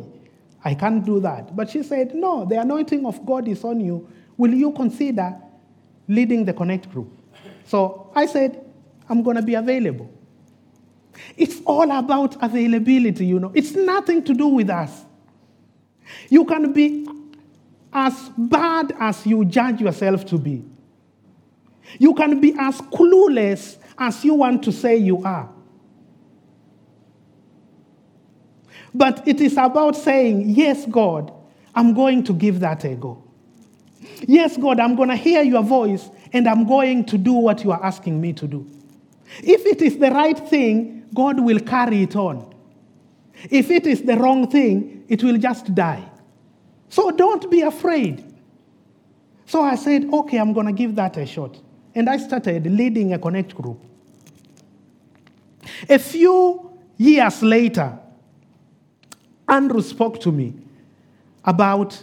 I 0.64 0.74
can't 0.74 1.06
do 1.06 1.20
that. 1.22 1.56
But 1.56 1.70
she 1.70 1.84
said, 1.84 2.14
No, 2.16 2.46
the 2.46 2.60
anointing 2.60 3.06
of 3.06 3.26
God 3.26 3.48
is 3.48 3.64
on 3.64 3.80
you. 3.80 4.08
Will 4.38 4.54
you 4.54 4.72
consider 4.72 5.36
leading 6.08 6.46
the 6.46 6.54
Connect 6.54 6.92
group? 6.92 7.12
So 7.66 8.12
I 8.16 8.26
said, 8.26 8.66
I'm 9.08 9.24
going 9.24 9.36
to 9.36 9.42
be 9.42 9.56
available. 9.56 10.12
It's 11.38 11.62
all 11.66 11.92
about 11.92 12.42
availability, 12.42 13.26
you 13.26 13.40
know. 13.40 13.52
It's 13.54 13.74
nothing 13.74 14.24
to 14.24 14.34
do 14.34 14.48
with 14.48 14.70
us. 14.70 15.06
You 16.30 16.46
can 16.46 16.74
be 16.74 17.08
as 17.92 18.30
bad 18.38 18.94
as 19.00 19.26
you 19.26 19.46
judge 19.46 19.82
yourself 19.82 20.26
to 20.28 20.38
be. 20.38 20.64
You 21.98 22.14
can 22.14 22.40
be 22.40 22.54
as 22.58 22.80
clueless 22.82 23.78
as 23.98 24.24
you 24.24 24.36
want 24.36 24.64
to 24.64 24.72
say 24.72 24.98
you 24.98 25.24
are. 25.24 25.50
But 28.94 29.28
it 29.28 29.42
is 29.42 29.54
about 29.54 29.96
saying, 29.96 30.50
Yes, 30.50 30.86
God, 30.86 31.32
I'm 31.76 31.94
going 31.94 32.24
to 32.26 32.34
give 32.34 32.60
that 32.62 32.84
a 32.84 32.96
go. 32.96 33.24
Yes, 34.28 34.58
God, 34.58 34.80
I'm 34.80 34.96
going 34.96 35.10
to 35.10 35.16
hear 35.16 35.44
your 35.44 35.64
voice 35.64 36.10
and 36.34 36.48
I'm 36.48 36.66
going 36.66 37.06
to 37.06 37.18
do 37.18 37.34
what 37.34 37.64
you 37.64 37.72
are 37.72 37.84
asking 37.84 38.20
me 38.20 38.34
to 38.34 38.48
do. 38.48 38.70
If 39.42 39.66
it 39.66 39.82
is 39.82 39.98
the 39.98 40.12
right 40.12 40.38
thing, 40.38 41.06
God 41.14 41.40
will 41.40 41.60
carry 41.60 42.04
it 42.04 42.16
on. 42.16 42.54
If 43.50 43.72
it 43.72 43.86
is 43.88 44.02
the 44.02 44.18
wrong 44.18 44.50
thing, 44.50 45.06
it 45.08 45.24
will 45.24 45.38
just 45.38 45.74
die. 45.74 46.04
So 46.90 47.12
don't 47.12 47.50
be 47.50 47.62
afraid. 47.62 48.26
So 49.46 49.64
I 49.64 49.76
said, 49.76 50.06
okay, 50.12 50.38
I'm 50.38 50.54
going 50.54 50.68
to 50.68 50.74
give 50.74 50.96
that 50.96 51.18
a 51.18 51.26
shot. 51.26 51.58
And 51.96 52.10
I 52.10 52.18
started 52.18 52.66
leading 52.66 53.14
a 53.14 53.20
connect 53.20 53.56
group. 53.56 53.84
A 55.88 55.98
few 55.98 56.78
years 56.98 57.42
later, 57.42 57.98
Andrew 59.50 59.82
spoke 59.82 60.20
to 60.22 60.32
me 60.32 60.54
about 61.46 62.02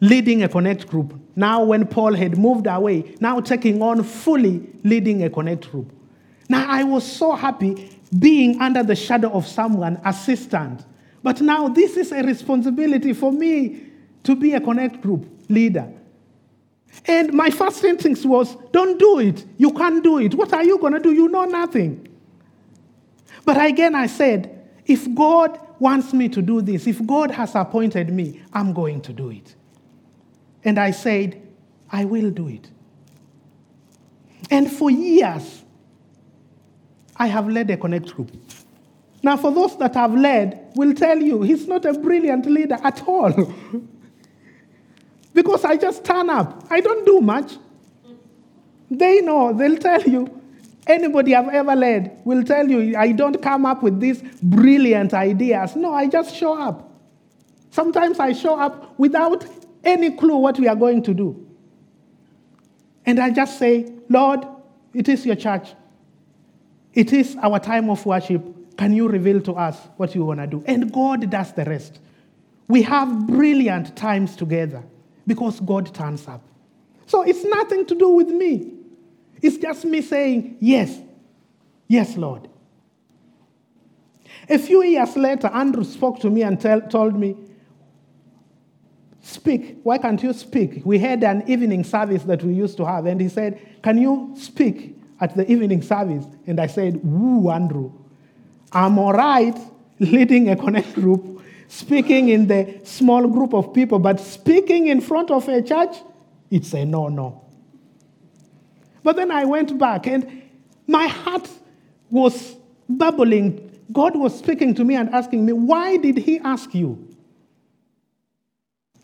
leading 0.00 0.42
a 0.42 0.48
connect 0.48 0.88
group. 0.88 1.18
Now, 1.36 1.62
when 1.64 1.86
Paul 1.86 2.14
had 2.14 2.36
moved 2.36 2.66
away, 2.66 3.14
now 3.20 3.40
taking 3.40 3.80
on 3.80 4.02
fully 4.02 4.68
leading 4.84 5.22
a 5.22 5.30
connect 5.30 5.70
group. 5.70 5.92
Now, 6.48 6.66
I 6.68 6.84
was 6.84 7.10
so 7.10 7.32
happy 7.32 7.98
being 8.18 8.60
under 8.60 8.82
the 8.82 8.96
shadow 8.96 9.30
of 9.30 9.46
someone, 9.46 10.00
assistant. 10.04 10.84
But 11.22 11.40
now, 11.40 11.68
this 11.68 11.96
is 11.96 12.12
a 12.12 12.22
responsibility 12.22 13.12
for 13.12 13.32
me 13.32 13.86
to 14.24 14.36
be 14.36 14.52
a 14.52 14.60
connect 14.60 15.00
group 15.00 15.26
leader. 15.48 15.88
And 17.06 17.32
my 17.32 17.50
first 17.50 17.82
instinct 17.84 18.24
was, 18.26 18.56
don't 18.70 18.98
do 18.98 19.18
it. 19.20 19.44
You 19.56 19.72
can't 19.72 20.04
do 20.04 20.18
it. 20.18 20.34
What 20.34 20.52
are 20.52 20.64
you 20.64 20.78
going 20.78 20.92
to 20.92 21.00
do? 21.00 21.12
You 21.12 21.28
know 21.28 21.44
nothing. 21.44 22.08
But 23.44 23.64
again, 23.64 23.94
I 23.94 24.06
said, 24.06 24.68
if 24.84 25.12
God 25.14 25.58
wants 25.82 26.12
me 26.12 26.28
to 26.28 26.40
do 26.40 26.62
this, 26.62 26.86
if 26.86 27.04
God 27.04 27.32
has 27.32 27.56
appointed 27.56 28.10
me, 28.10 28.40
I'm 28.52 28.72
going 28.72 29.00
to 29.02 29.12
do 29.12 29.30
it. 29.30 29.56
And 30.64 30.78
I 30.78 30.92
said, 30.92 31.42
I 31.90 32.04
will 32.04 32.30
do 32.30 32.46
it. 32.46 32.70
And 34.48 34.70
for 34.70 34.92
years, 34.92 35.64
I 37.16 37.26
have 37.26 37.48
led 37.48 37.68
a 37.70 37.76
connect 37.76 38.14
group. 38.14 38.30
Now, 39.24 39.36
for 39.36 39.50
those 39.52 39.76
that 39.78 39.94
have 39.94 40.14
led, 40.14 40.72
will 40.76 40.94
tell 40.94 41.18
you 41.18 41.42
he's 41.42 41.66
not 41.66 41.84
a 41.84 41.92
brilliant 41.94 42.46
leader 42.46 42.78
at 42.82 43.02
all. 43.08 43.32
because 45.34 45.64
I 45.64 45.76
just 45.76 46.04
turn 46.04 46.30
up. 46.30 46.64
I 46.70 46.80
don't 46.80 47.04
do 47.04 47.20
much. 47.20 47.56
They 48.88 49.20
know, 49.20 49.52
they'll 49.52 49.78
tell 49.78 50.02
you, 50.02 50.41
Anybody 50.86 51.34
I've 51.34 51.48
ever 51.48 51.76
led 51.76 52.20
will 52.24 52.42
tell 52.42 52.68
you 52.68 52.96
I 52.96 53.12
don't 53.12 53.40
come 53.40 53.66
up 53.66 53.82
with 53.82 54.00
these 54.00 54.22
brilliant 54.42 55.14
ideas. 55.14 55.76
No, 55.76 55.94
I 55.94 56.08
just 56.08 56.34
show 56.34 56.60
up. 56.60 56.90
Sometimes 57.70 58.18
I 58.18 58.32
show 58.32 58.58
up 58.58 58.98
without 58.98 59.46
any 59.84 60.10
clue 60.10 60.36
what 60.36 60.58
we 60.58 60.68
are 60.68 60.76
going 60.76 61.02
to 61.04 61.14
do. 61.14 61.46
And 63.06 63.18
I 63.18 63.30
just 63.30 63.58
say, 63.58 63.92
Lord, 64.08 64.46
it 64.92 65.08
is 65.08 65.24
your 65.24 65.36
church. 65.36 65.74
It 66.94 67.12
is 67.12 67.36
our 67.42 67.58
time 67.58 67.88
of 67.88 68.04
worship. 68.04 68.76
Can 68.76 68.92
you 68.92 69.08
reveal 69.08 69.40
to 69.42 69.52
us 69.52 69.78
what 69.96 70.14
you 70.14 70.24
want 70.24 70.40
to 70.40 70.46
do? 70.46 70.64
And 70.66 70.92
God 70.92 71.30
does 71.30 71.52
the 71.52 71.64
rest. 71.64 72.00
We 72.68 72.82
have 72.82 73.26
brilliant 73.26 73.96
times 73.96 74.36
together 74.36 74.82
because 75.26 75.60
God 75.60 75.94
turns 75.94 76.26
up. 76.28 76.42
So 77.06 77.22
it's 77.22 77.44
nothing 77.44 77.86
to 77.86 77.94
do 77.94 78.10
with 78.10 78.28
me. 78.28 78.72
It's 79.42 79.58
just 79.58 79.84
me 79.84 80.00
saying, 80.00 80.56
Yes, 80.60 80.98
yes, 81.88 82.16
Lord. 82.16 82.48
A 84.48 84.58
few 84.58 84.82
years 84.82 85.16
later, 85.16 85.48
Andrew 85.48 85.84
spoke 85.84 86.20
to 86.20 86.30
me 86.30 86.42
and 86.42 86.60
tell, 86.60 86.80
told 86.80 87.18
me, 87.18 87.36
Speak. 89.20 89.78
Why 89.82 89.98
can't 89.98 90.22
you 90.22 90.32
speak? 90.32 90.82
We 90.84 90.98
had 90.98 91.22
an 91.22 91.44
evening 91.46 91.84
service 91.84 92.22
that 92.24 92.42
we 92.42 92.54
used 92.54 92.76
to 92.78 92.84
have, 92.84 93.06
and 93.06 93.20
he 93.20 93.28
said, 93.28 93.60
Can 93.82 93.98
you 93.98 94.34
speak 94.36 94.96
at 95.20 95.36
the 95.36 95.50
evening 95.50 95.82
service? 95.82 96.24
And 96.46 96.60
I 96.60 96.66
said, 96.66 97.00
Woo, 97.02 97.50
Andrew. 97.50 97.92
I'm 98.72 98.98
all 98.98 99.12
right 99.12 99.56
leading 100.00 100.50
a 100.50 100.56
connect 100.56 100.94
group, 100.94 101.42
speaking 101.68 102.28
in 102.28 102.46
the 102.46 102.80
small 102.84 103.28
group 103.28 103.54
of 103.54 103.72
people, 103.72 103.98
but 103.98 104.18
speaking 104.18 104.88
in 104.88 105.00
front 105.00 105.30
of 105.30 105.48
a 105.48 105.62
church, 105.62 105.96
it's 106.50 106.72
a 106.74 106.84
no 106.84 107.08
no. 107.08 107.42
But 109.02 109.16
then 109.16 109.30
I 109.30 109.44
went 109.44 109.78
back 109.78 110.06
and 110.06 110.42
my 110.86 111.06
heart 111.06 111.48
was 112.10 112.56
bubbling 112.88 113.72
God 113.92 114.16
was 114.16 114.38
speaking 114.38 114.74
to 114.74 114.84
me 114.84 114.94
and 114.94 115.10
asking 115.10 115.44
me, 115.44 115.52
Why 115.52 115.96
did 115.96 116.18
He 116.18 116.38
ask 116.38 116.74
you? 116.74 117.08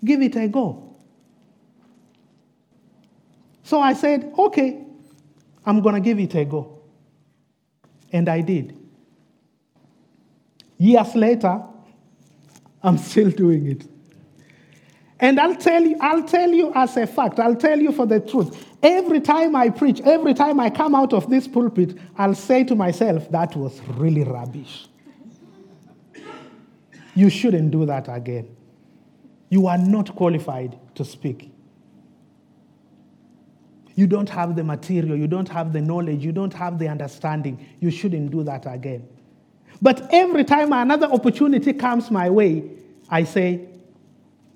Give 0.05 0.23
it 0.23 0.37
a 0.37 0.49
go. 0.49 0.97
So 3.63 3.81
I 3.81 3.93
said, 3.93 4.33
Okay, 4.39 4.85
I'm 5.67 5.83
going 5.83 5.95
to 5.95 6.01
give 6.01 6.19
it 6.19 6.35
a 6.35 6.45
go. 6.45 6.81
And 8.13 8.29
I 8.29 8.41
did. 8.41 8.77
Years 10.79 11.15
later, 11.15 11.63
I'm 12.83 12.97
still 12.97 13.31
doing 13.31 13.67
it. 13.67 13.87
And 15.21 15.41
I'll 15.41 15.57
tell 15.57 15.83
you, 15.83 15.97
I'll 16.01 16.23
tell 16.23 16.51
you 16.51 16.73
as 16.75 16.97
a 16.97 17.07
fact, 17.07 17.41
I'll 17.41 17.57
tell 17.57 17.79
you 17.79 17.91
for 17.93 18.07
the 18.07 18.21
truth. 18.21 18.67
Every 18.83 19.21
time 19.21 19.57
I 19.57 19.69
preach, 19.71 20.01
every 20.03 20.33
time 20.33 20.61
I 20.61 20.71
come 20.71 20.95
out 20.95 21.13
of 21.13 21.29
this 21.29 21.49
pulpit, 21.49 21.99
I'll 22.17 22.35
say 22.35 22.63
to 22.65 22.77
myself, 22.77 23.29
that 23.31 23.57
was 23.57 23.81
really 23.97 24.23
rubbish. 24.23 24.87
You 27.17 27.31
shouldn't 27.31 27.73
do 27.73 27.85
that 27.87 28.07
again. 28.09 28.55
You 29.51 29.67
are 29.67 29.79
not 29.79 30.15
qualified 30.15 30.79
to 30.95 31.05
speak. 31.05 31.51
You 33.97 34.07
don't 34.07 34.29
have 34.29 34.55
the 34.55 34.63
material, 34.63 35.17
you 35.17 35.27
don't 35.27 35.49
have 35.49 35.73
the 35.73 35.81
knowledge, 35.81 36.25
you 36.25 36.31
don't 36.31 36.55
have 36.55 36.79
the 36.79 36.87
understanding. 36.87 37.67
You 37.81 37.91
shouldn't 37.91 38.31
do 38.31 38.45
that 38.45 38.73
again. 38.73 39.09
But 39.83 40.09
every 40.13 40.45
time 40.45 40.73
another 40.73 41.07
opportunity 41.07 41.73
comes 41.73 42.09
my 42.09 42.31
way, 42.31 42.71
I 43.09 43.25
say, 43.25 43.67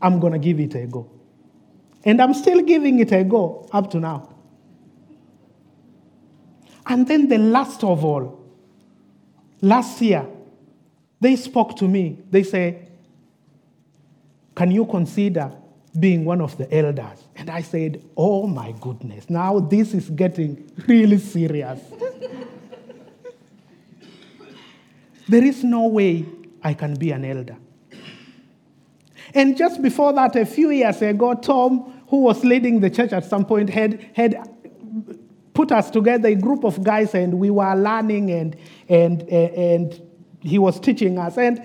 I'm 0.03 0.19
going 0.19 0.33
to 0.33 0.39
give 0.39 0.59
it 0.61 0.75
a 0.75 0.87
go. 0.87 1.09
And 2.05 2.21
I'm 2.21 2.35
still 2.35 2.63
giving 2.63 2.99
it 2.99 3.13
a 3.13 3.23
go 3.23 3.69
up 3.73 3.91
to 3.93 4.01
now. 4.01 4.29
And 6.85 7.07
then 7.07 7.29
the 7.29 7.39
last 7.39 7.85
of 7.85 8.05
all, 8.05 8.45
last 9.61 10.03
year, 10.03 10.27
they 11.21 11.37
spoke 11.37 11.77
to 11.77 11.87
me. 11.87 12.19
They 12.31 12.43
say, 12.43 12.89
Can 14.57 14.73
you 14.73 14.85
consider 14.87 15.53
being 15.99 16.25
one 16.25 16.41
of 16.41 16.59
the 16.59 16.73
elders? 16.75 17.23
And 17.37 17.49
I 17.49 17.63
said, 17.63 18.03
Oh 18.17 18.49
my 18.49 18.75
goodness, 18.81 19.31
now 19.31 19.61
this 19.61 19.95
is 19.95 20.11
getting 20.11 20.69
really 20.89 21.19
serious. 21.19 21.81
there 25.29 25.45
is 25.45 25.63
no 25.63 25.87
way 25.87 26.27
I 26.65 26.75
can 26.75 26.97
be 26.97 27.13
an 27.13 27.25
elder. 27.25 27.57
And 29.35 29.57
just 29.57 29.81
before 29.83 30.13
that, 30.13 30.37
a 30.37 30.45
few 30.45 30.71
years 30.71 31.01
ago, 31.03 31.35
Tom, 31.35 32.03
who 32.09 32.19
was 32.23 32.45
leading 32.45 32.81
the 32.81 32.91
church 32.91 33.13
at 33.13 33.25
some 33.25 33.45
point, 33.45 33.71
had, 33.71 34.11
had 34.15 34.37
put 35.55 35.73
us 35.73 35.91
together, 35.91 36.29
a 36.29 36.35
group 36.35 36.65
of 36.65 36.83
guys, 36.83 37.15
and 37.15 37.39
we 37.39 37.51
were 37.51 37.75
learning, 37.75 38.31
and, 38.31 38.57
and, 38.89 39.23
and 39.23 40.03
he 40.41 40.59
was 40.59 40.79
teaching 40.81 41.19
us. 41.19 41.39
And 41.39 41.63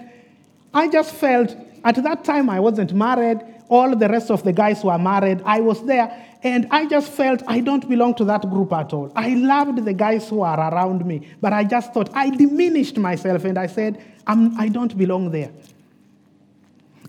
I 0.73 0.87
just 0.87 1.13
felt, 1.13 1.55
at 1.83 1.95
that 2.03 2.23
time, 2.23 2.49
I 2.49 2.59
wasn't 2.59 2.93
married. 2.93 3.39
All 3.69 3.95
the 3.95 4.07
rest 4.07 4.31
of 4.31 4.43
the 4.43 4.53
guys 4.53 4.83
were 4.83 4.97
married. 4.97 5.41
I 5.45 5.59
was 5.59 5.83
there. 5.85 6.25
And 6.43 6.67
I 6.69 6.85
just 6.85 7.11
felt 7.11 7.41
I 7.47 7.59
don't 7.59 7.87
belong 7.89 8.13
to 8.15 8.25
that 8.25 8.49
group 8.49 8.71
at 8.71 8.93
all. 8.93 9.11
I 9.15 9.33
loved 9.33 9.83
the 9.83 9.93
guys 9.93 10.29
who 10.29 10.41
are 10.41 10.59
around 10.71 11.05
me, 11.05 11.27
but 11.41 11.51
I 11.51 11.63
just 11.63 11.93
thought 11.93 12.09
I 12.13 12.29
diminished 12.29 12.97
myself 12.97 13.43
and 13.43 13.57
I 13.57 13.67
said, 13.67 14.01
I'm, 14.27 14.57
I 14.59 14.69
don't 14.69 14.95
belong 14.97 15.31
there. 15.31 15.51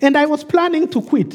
And 0.01 0.17
I 0.17 0.27
was 0.27 0.45
planning 0.45 0.89
to 0.89 1.03
quit. 1.03 1.35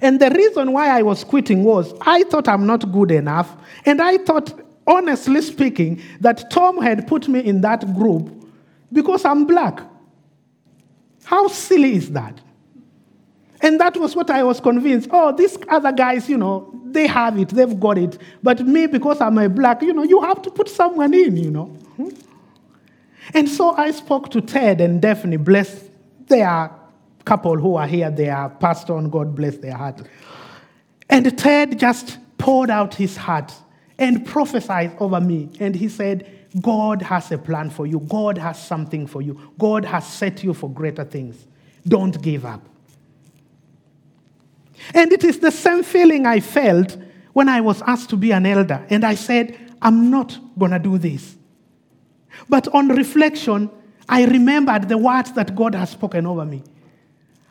And 0.00 0.20
the 0.20 0.30
reason 0.30 0.72
why 0.72 0.88
I 0.88 1.02
was 1.02 1.24
quitting 1.24 1.64
was 1.64 1.94
I 2.02 2.24
thought 2.24 2.48
I'm 2.48 2.66
not 2.66 2.90
good 2.92 3.10
enough. 3.10 3.56
And 3.84 4.02
I 4.02 4.18
thought, 4.18 4.52
honestly 4.86 5.40
speaking, 5.42 6.02
that 6.20 6.50
Tom 6.50 6.80
had 6.82 7.06
put 7.06 7.28
me 7.28 7.40
in 7.40 7.60
that 7.62 7.94
group 7.94 8.30
because 8.92 9.24
I'm 9.24 9.46
black. 9.46 9.80
How 11.24 11.48
silly 11.48 11.94
is 11.96 12.10
that? 12.12 12.40
And 13.62 13.80
that 13.80 13.96
was 13.96 14.14
what 14.14 14.30
I 14.30 14.42
was 14.42 14.60
convinced. 14.60 15.08
Oh, 15.12 15.32
these 15.32 15.56
other 15.68 15.92
guys, 15.92 16.28
you 16.28 16.36
know, 16.36 16.72
they 16.84 17.06
have 17.06 17.38
it, 17.38 17.48
they've 17.48 17.80
got 17.80 17.98
it. 17.98 18.18
But 18.42 18.60
me, 18.66 18.86
because 18.86 19.20
I'm 19.20 19.38
a 19.38 19.48
black, 19.48 19.82
you 19.82 19.92
know, 19.92 20.02
you 20.02 20.20
have 20.20 20.42
to 20.42 20.50
put 20.50 20.68
someone 20.68 21.14
in, 21.14 21.36
you 21.36 21.50
know. 21.50 21.64
Hmm? 21.96 22.08
And 23.34 23.48
so 23.48 23.72
I 23.72 23.90
spoke 23.90 24.30
to 24.32 24.40
Ted 24.40 24.80
and 24.80 25.00
Daphne, 25.00 25.36
bless 25.36 25.88
there 26.28 26.48
are 26.48 26.80
couple 27.26 27.58
who 27.58 27.74
are 27.76 27.86
here, 27.86 28.10
they 28.10 28.30
are 28.30 28.48
passed 28.48 28.88
on, 28.88 29.10
God 29.10 29.34
bless 29.34 29.58
their 29.58 29.76
heart. 29.76 30.00
And 31.10 31.36
Ted 31.36 31.78
just 31.78 32.18
poured 32.38 32.70
out 32.70 32.94
his 32.94 33.16
heart 33.16 33.52
and 33.98 34.24
prophesied 34.24 34.96
over 35.00 35.20
me. 35.20 35.50
And 35.60 35.74
he 35.74 35.88
said, 35.88 36.30
God 36.60 37.02
has 37.02 37.30
a 37.32 37.38
plan 37.38 37.70
for 37.70 37.86
you. 37.86 38.00
God 38.00 38.38
has 38.38 38.62
something 38.62 39.06
for 39.06 39.20
you. 39.20 39.52
God 39.58 39.84
has 39.84 40.06
set 40.06 40.42
you 40.42 40.54
for 40.54 40.70
greater 40.70 41.04
things. 41.04 41.46
Don't 41.86 42.20
give 42.22 42.44
up. 42.46 42.62
And 44.94 45.12
it 45.12 45.24
is 45.24 45.40
the 45.40 45.50
same 45.50 45.82
feeling 45.82 46.26
I 46.26 46.40
felt 46.40 46.96
when 47.32 47.48
I 47.48 47.60
was 47.60 47.82
asked 47.82 48.10
to 48.10 48.16
be 48.16 48.32
an 48.32 48.46
elder. 48.46 48.86
And 48.88 49.04
I 49.04 49.14
said, 49.14 49.58
I'm 49.82 50.10
not 50.10 50.38
going 50.58 50.70
to 50.70 50.78
do 50.78 50.96
this. 50.96 51.36
But 52.48 52.68
on 52.68 52.88
reflection, 52.88 53.70
I 54.08 54.24
remembered 54.24 54.88
the 54.88 54.98
words 54.98 55.32
that 55.32 55.54
God 55.54 55.74
has 55.74 55.90
spoken 55.90 56.26
over 56.26 56.44
me. 56.44 56.62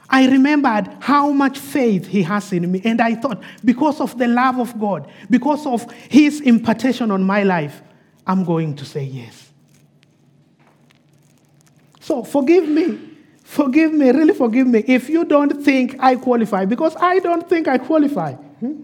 I 0.09 0.27
remembered 0.27 0.87
how 0.99 1.31
much 1.31 1.57
faith 1.57 2.07
He 2.07 2.21
has 2.23 2.53
in 2.53 2.71
me. 2.71 2.81
And 2.85 3.01
I 3.01 3.15
thought, 3.15 3.41
because 3.63 3.99
of 3.99 4.17
the 4.17 4.27
love 4.27 4.59
of 4.59 4.79
God, 4.79 5.09
because 5.29 5.65
of 5.65 5.91
His 6.09 6.41
impartation 6.41 7.11
on 7.11 7.23
my 7.23 7.43
life, 7.43 7.81
I'm 8.27 8.43
going 8.43 8.75
to 8.77 8.85
say 8.85 9.03
yes. 9.03 9.51
So 11.99 12.23
forgive 12.23 12.67
me. 12.67 12.99
Forgive 13.43 13.93
me, 13.93 14.11
really 14.11 14.33
forgive 14.33 14.67
me 14.67 14.83
if 14.87 15.07
you 15.07 15.23
don't 15.23 15.63
think 15.63 15.95
I 15.99 16.15
qualify, 16.15 16.65
because 16.65 16.95
I 16.97 17.19
don't 17.19 17.47
think 17.47 17.67
I 17.67 17.77
qualify. 17.77 18.33
Hmm? 18.33 18.81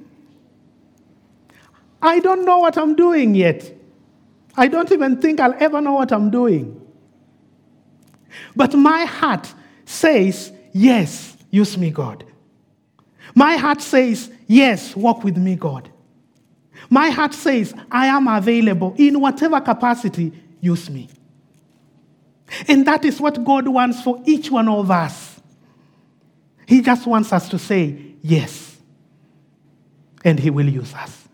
I 2.02 2.20
don't 2.20 2.46
know 2.46 2.60
what 2.60 2.78
I'm 2.78 2.96
doing 2.96 3.36
yet. 3.36 3.72
I 4.56 4.68
don't 4.68 4.92
even 4.92 5.22
think 5.22 5.40
I'll 5.40 5.56
ever 5.60 5.82
know 5.82 5.94
what 5.94 6.12
I'm 6.12 6.30
doing. 6.30 6.81
But 8.56 8.74
my 8.74 9.06
heart 9.06 9.54
says, 9.86 10.52
Yes, 10.74 11.36
use 11.50 11.78
me, 11.78 11.92
God. 11.92 12.24
My 13.36 13.58
heart 13.58 13.82
says, 13.82 14.32
Yes, 14.48 14.96
walk 14.96 15.24
with 15.24 15.38
me, 15.38 15.56
God. 15.56 15.90
My 16.90 17.10
heart 17.10 17.34
says, 17.34 17.74
I 17.90 18.08
am 18.08 18.28
available 18.28 18.94
in 18.98 19.20
whatever 19.20 19.62
capacity, 19.62 20.32
use 20.60 20.90
me. 20.90 21.10
And 22.68 22.86
that 22.86 23.06
is 23.06 23.20
what 23.22 23.44
God 23.44 23.68
wants 23.68 24.02
for 24.02 24.22
each 24.26 24.52
one 24.52 24.68
of 24.68 24.92
us. 24.92 25.40
He 26.66 26.82
just 26.82 27.06
wants 27.08 27.32
us 27.32 27.50
to 27.50 27.60
say, 27.60 28.16
Yes. 28.22 28.78
And 30.24 30.40
He 30.40 30.50
will 30.50 30.70
use 30.70 30.94
us. 30.94 31.28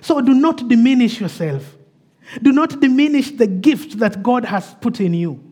So 0.00 0.20
do 0.20 0.34
not 0.34 0.66
diminish 0.68 1.20
yourself. 1.20 1.76
Do 2.42 2.52
not 2.52 2.80
diminish 2.80 3.30
the 3.30 3.46
gift 3.46 3.98
that 3.98 4.22
God 4.22 4.44
has 4.44 4.74
put 4.80 5.00
in 5.00 5.14
you. 5.14 5.43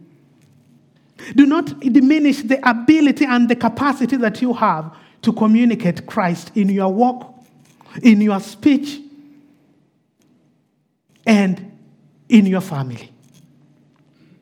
Do 1.35 1.47
not 1.47 1.79
diminish 1.81 2.43
the 2.43 2.69
ability 2.69 3.25
and 3.25 3.49
the 3.49 3.57
capacity 3.57 4.17
that 4.17 4.43
you 4.43 4.53
have 4.55 4.95
to 5.23 5.33
communicate 5.33 6.07
Christ 6.07 6.51
in 6.55 6.69
your 6.69 6.93
walk, 6.93 7.35
in 8.03 8.21
your 8.21 8.41
speech, 8.41 9.01
and 11.27 11.79
in 12.29 12.47
your 12.47 12.61
family. 12.61 13.12